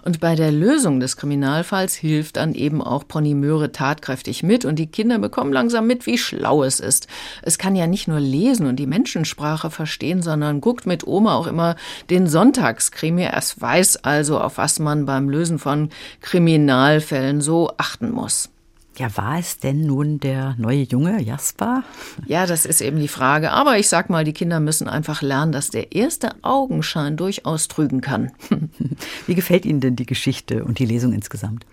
Und 0.05 0.19
bei 0.19 0.35
der 0.35 0.51
Lösung 0.51 0.99
des 0.99 1.17
Kriminalfalls 1.17 1.95
hilft 1.95 2.39
dann 2.39 2.57
eben 2.57 2.83
auch 2.83 3.07
Pony 3.07 3.35
Möhre 3.35 3.71
tatkräftig 3.71 4.43
mit 4.43 4.65
und 4.65 4.81
die 4.81 4.89
Kinder 4.89 5.21
bekommen 5.21 5.53
langsam 5.53 5.87
mit, 5.87 6.07
wie 6.07 6.19
schlau 6.19 6.65
es 6.65 6.81
ist. 6.81 7.07
Es 7.43 7.57
kann 7.57 7.77
ja 7.77 7.87
nicht 7.87 8.09
nur 8.09 8.19
lesen 8.19 8.67
und 8.67 8.81
die 8.81 8.89
Menschensprache 8.89 9.71
verstehen, 9.71 10.23
sondern 10.23 10.61
guckt 10.61 10.87
mit 10.87 11.07
Oma 11.07 11.37
auch 11.37 11.47
immer 11.47 11.77
den 12.11 12.27
Sonntagskrimi. 12.27 13.29
Es 13.33 13.61
weiß 13.61 13.99
also, 13.99 14.41
auf 14.41 14.59
was 14.59 14.81
man 14.81 15.07
beim 15.07 15.29
Lösen 15.29 15.61
von 15.61 15.91
Kriminalfällen 16.21 17.41
so 17.41 17.71
achten 17.77 18.11
muss. 18.11 18.40
Ja, 18.99 19.17
war 19.17 19.39
es 19.39 19.59
denn 19.59 19.87
nun 19.87 20.21
der 20.21 20.57
neue 20.59 20.83
Junge, 20.83 21.23
Jasper? 21.23 21.85
Ja, 22.27 22.47
das 22.47 22.67
ist 22.67 22.81
eben 22.81 22.99
die 22.99 23.09
Frage. 23.09 23.51
Aber 23.51 23.79
ich 23.79 23.89
sag 23.89 24.11
mal, 24.11 24.25
die 24.25 24.33
Kinder 24.33 24.61
müssen 24.61 24.89
einfach 24.89 25.23
lernen, 25.23 25.53
dass 25.53 25.71
der 25.71 25.93
erste 25.93 26.31
Augenschein 26.43 27.17
durchaus 27.17 27.69
trügen 27.69 28.01
kann. 28.01 28.33
Wie 29.27 29.35
gefällt 29.35 29.65
Ihnen 29.65 29.81
denn 29.81 29.97
die 29.97 30.07
Geschichte 30.07 30.65
und 30.65 30.79
die 30.79 30.87
Lesung 30.87 31.13
insgesamt? 31.13 31.65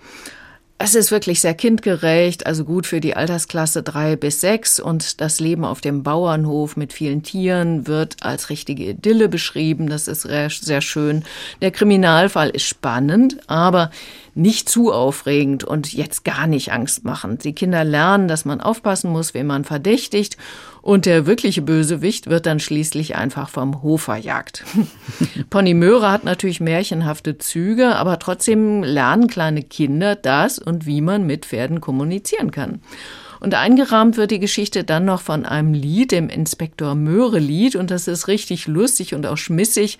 Es 0.79 0.93
ist 0.93 1.09
wirklich 1.09 1.41
sehr 1.41 1.55
kindgerecht, 1.55 2.45
also 2.45 2.63
gut 2.63 2.85
für 2.85 3.01
die 3.01 3.15
Altersklasse 3.15 3.81
drei 3.81 4.15
bis 4.15 4.41
sechs 4.41 4.79
und 4.79 5.21
das 5.21 5.39
Leben 5.39 5.65
auf 5.65 5.81
dem 5.81 6.03
Bauernhof 6.03 6.77
mit 6.77 6.93
vielen 6.93 7.23
Tieren 7.23 7.87
wird 7.87 8.17
als 8.21 8.51
richtige 8.51 8.91
Idylle 8.91 9.27
beschrieben. 9.27 9.89
Das 9.89 10.07
ist 10.07 10.21
sehr 10.21 10.81
schön. 10.81 11.23
Der 11.63 11.71
Kriminalfall 11.71 12.51
ist 12.51 12.67
spannend, 12.67 13.37
aber 13.47 13.89
nicht 14.37 14.69
zu 14.69 14.93
aufregend 14.93 15.63
und 15.63 15.91
jetzt 15.93 16.23
gar 16.23 16.47
nicht 16.47 16.71
angstmachend. 16.71 17.43
Die 17.43 17.53
Kinder 17.53 17.83
lernen, 17.83 18.27
dass 18.27 18.45
man 18.45 18.61
aufpassen 18.61 19.11
muss, 19.11 19.33
wen 19.33 19.47
man 19.47 19.63
verdächtigt 19.63 20.37
und 20.81 21.05
der 21.05 21.25
wirkliche 21.25 21.61
Bösewicht 21.61 22.27
wird 22.27 22.45
dann 22.45 22.59
schließlich 22.59 23.15
einfach 23.15 23.49
vom 23.49 23.81
Hof 23.81 24.03
verjagt. 24.03 24.63
Pony 25.49 25.73
Möhre 25.73 26.11
hat 26.11 26.23
natürlich 26.23 26.59
märchenhafte 26.59 27.37
Züge, 27.39 27.95
aber 27.95 28.19
trotzdem 28.19 28.83
lernen 28.83 29.27
kleine 29.27 29.63
Kinder 29.63 30.15
das 30.15 30.59
und 30.59 30.85
wie 30.85 31.01
man 31.01 31.25
mit 31.25 31.45
Pferden 31.45 31.81
kommunizieren 31.81 32.51
kann. 32.51 32.81
Und 33.39 33.53
eingerahmt 33.53 34.17
wird 34.17 34.31
die 34.31 34.39
Geschichte 34.39 34.83
dann 34.83 35.05
noch 35.05 35.21
von 35.21 35.45
einem 35.45 35.73
Lied, 35.73 36.11
dem 36.11 36.29
Inspektor 36.29 36.95
Möhre-Lied. 36.95 37.75
Und 37.75 37.91
das 37.91 38.07
ist 38.07 38.27
richtig 38.27 38.67
lustig 38.67 39.13
und 39.13 39.27
auch 39.27 39.37
schmissig. 39.37 39.99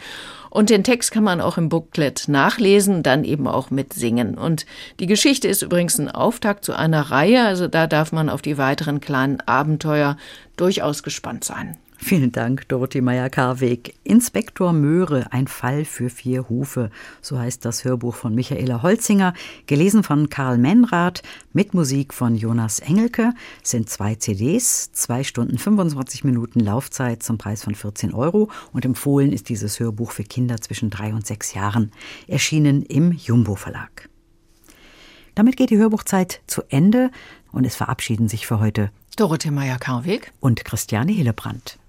Und 0.57 0.71
den 0.71 0.83
Text 0.83 1.11
kann 1.11 1.23
man 1.23 1.39
auch 1.39 1.59
im 1.59 1.69
Booklet 1.69 2.27
nachlesen, 2.29 3.03
dann 3.03 3.23
eben 3.23 3.47
auch 3.47 3.69
mitsingen. 3.69 4.39
Und 4.39 4.65
die 4.99 5.05
Geschichte 5.05 5.47
ist 5.47 5.61
übrigens 5.61 5.99
ein 5.99 6.09
Auftakt 6.09 6.65
zu 6.65 6.73
einer 6.73 7.11
Reihe. 7.11 7.45
Also 7.45 7.67
da 7.67 7.85
darf 7.85 8.11
man 8.11 8.27
auf 8.27 8.41
die 8.41 8.57
weiteren 8.57 8.99
kleinen 8.99 9.39
Abenteuer 9.41 10.17
durchaus 10.55 11.03
gespannt 11.03 11.43
sein. 11.43 11.77
Vielen 11.99 12.31
Dank, 12.31 12.67
Dorothee 12.69 13.01
Meyer-Karweg. 13.01 13.95
Inspektor 14.03 14.71
Möhre, 14.71 15.31
ein 15.31 15.47
Fall 15.47 15.83
für 15.83 16.09
vier 16.09 16.47
Hufe. 16.47 16.91
So 17.21 17.39
heißt 17.39 17.65
das 17.65 17.83
Hörbuch 17.83 18.15
von 18.15 18.35
Michaela 18.35 18.83
Holzinger, 18.83 19.33
gelesen 19.65 20.03
von 20.03 20.29
Karl 20.29 20.57
Menrath, 20.57 21.23
mit 21.53 21.73
Musik 21.73 22.13
von 22.13 22.35
Jonas 22.35 22.79
Engelke, 22.79 23.33
sind 23.63 23.89
zwei 23.89 24.15
CDs, 24.15 24.91
zwei 24.91 25.23
Stunden 25.23 25.57
25 25.57 26.23
Minuten 26.23 26.59
Laufzeit 26.59 27.23
zum 27.23 27.37
Preis 27.37 27.63
von 27.63 27.73
14 27.73 28.13
Euro 28.13 28.49
und 28.71 28.85
empfohlen 28.85 29.33
ist 29.33 29.49
dieses 29.49 29.79
Hörbuch 29.79 30.11
für 30.11 30.23
Kinder 30.23 30.61
zwischen 30.61 30.89
drei 30.89 31.13
und 31.13 31.25
sechs 31.25 31.55
Jahren, 31.55 31.91
erschienen 32.27 32.83
im 32.83 33.11
Jumbo 33.11 33.55
Verlag. 33.55 34.07
Damit 35.33 35.57
geht 35.57 35.71
die 35.71 35.77
Hörbuchzeit 35.77 36.41
zu 36.47 36.61
Ende 36.69 37.11
und 37.51 37.65
es 37.65 37.75
verabschieden 37.75 38.27
sich 38.27 38.47
für 38.47 38.59
heute 38.59 38.91
Dorothee 39.17 39.51
Meyer-Karweg 39.51 40.31
und 40.39 40.63
Christiane 40.63 41.11
Hillebrand. 41.11 41.79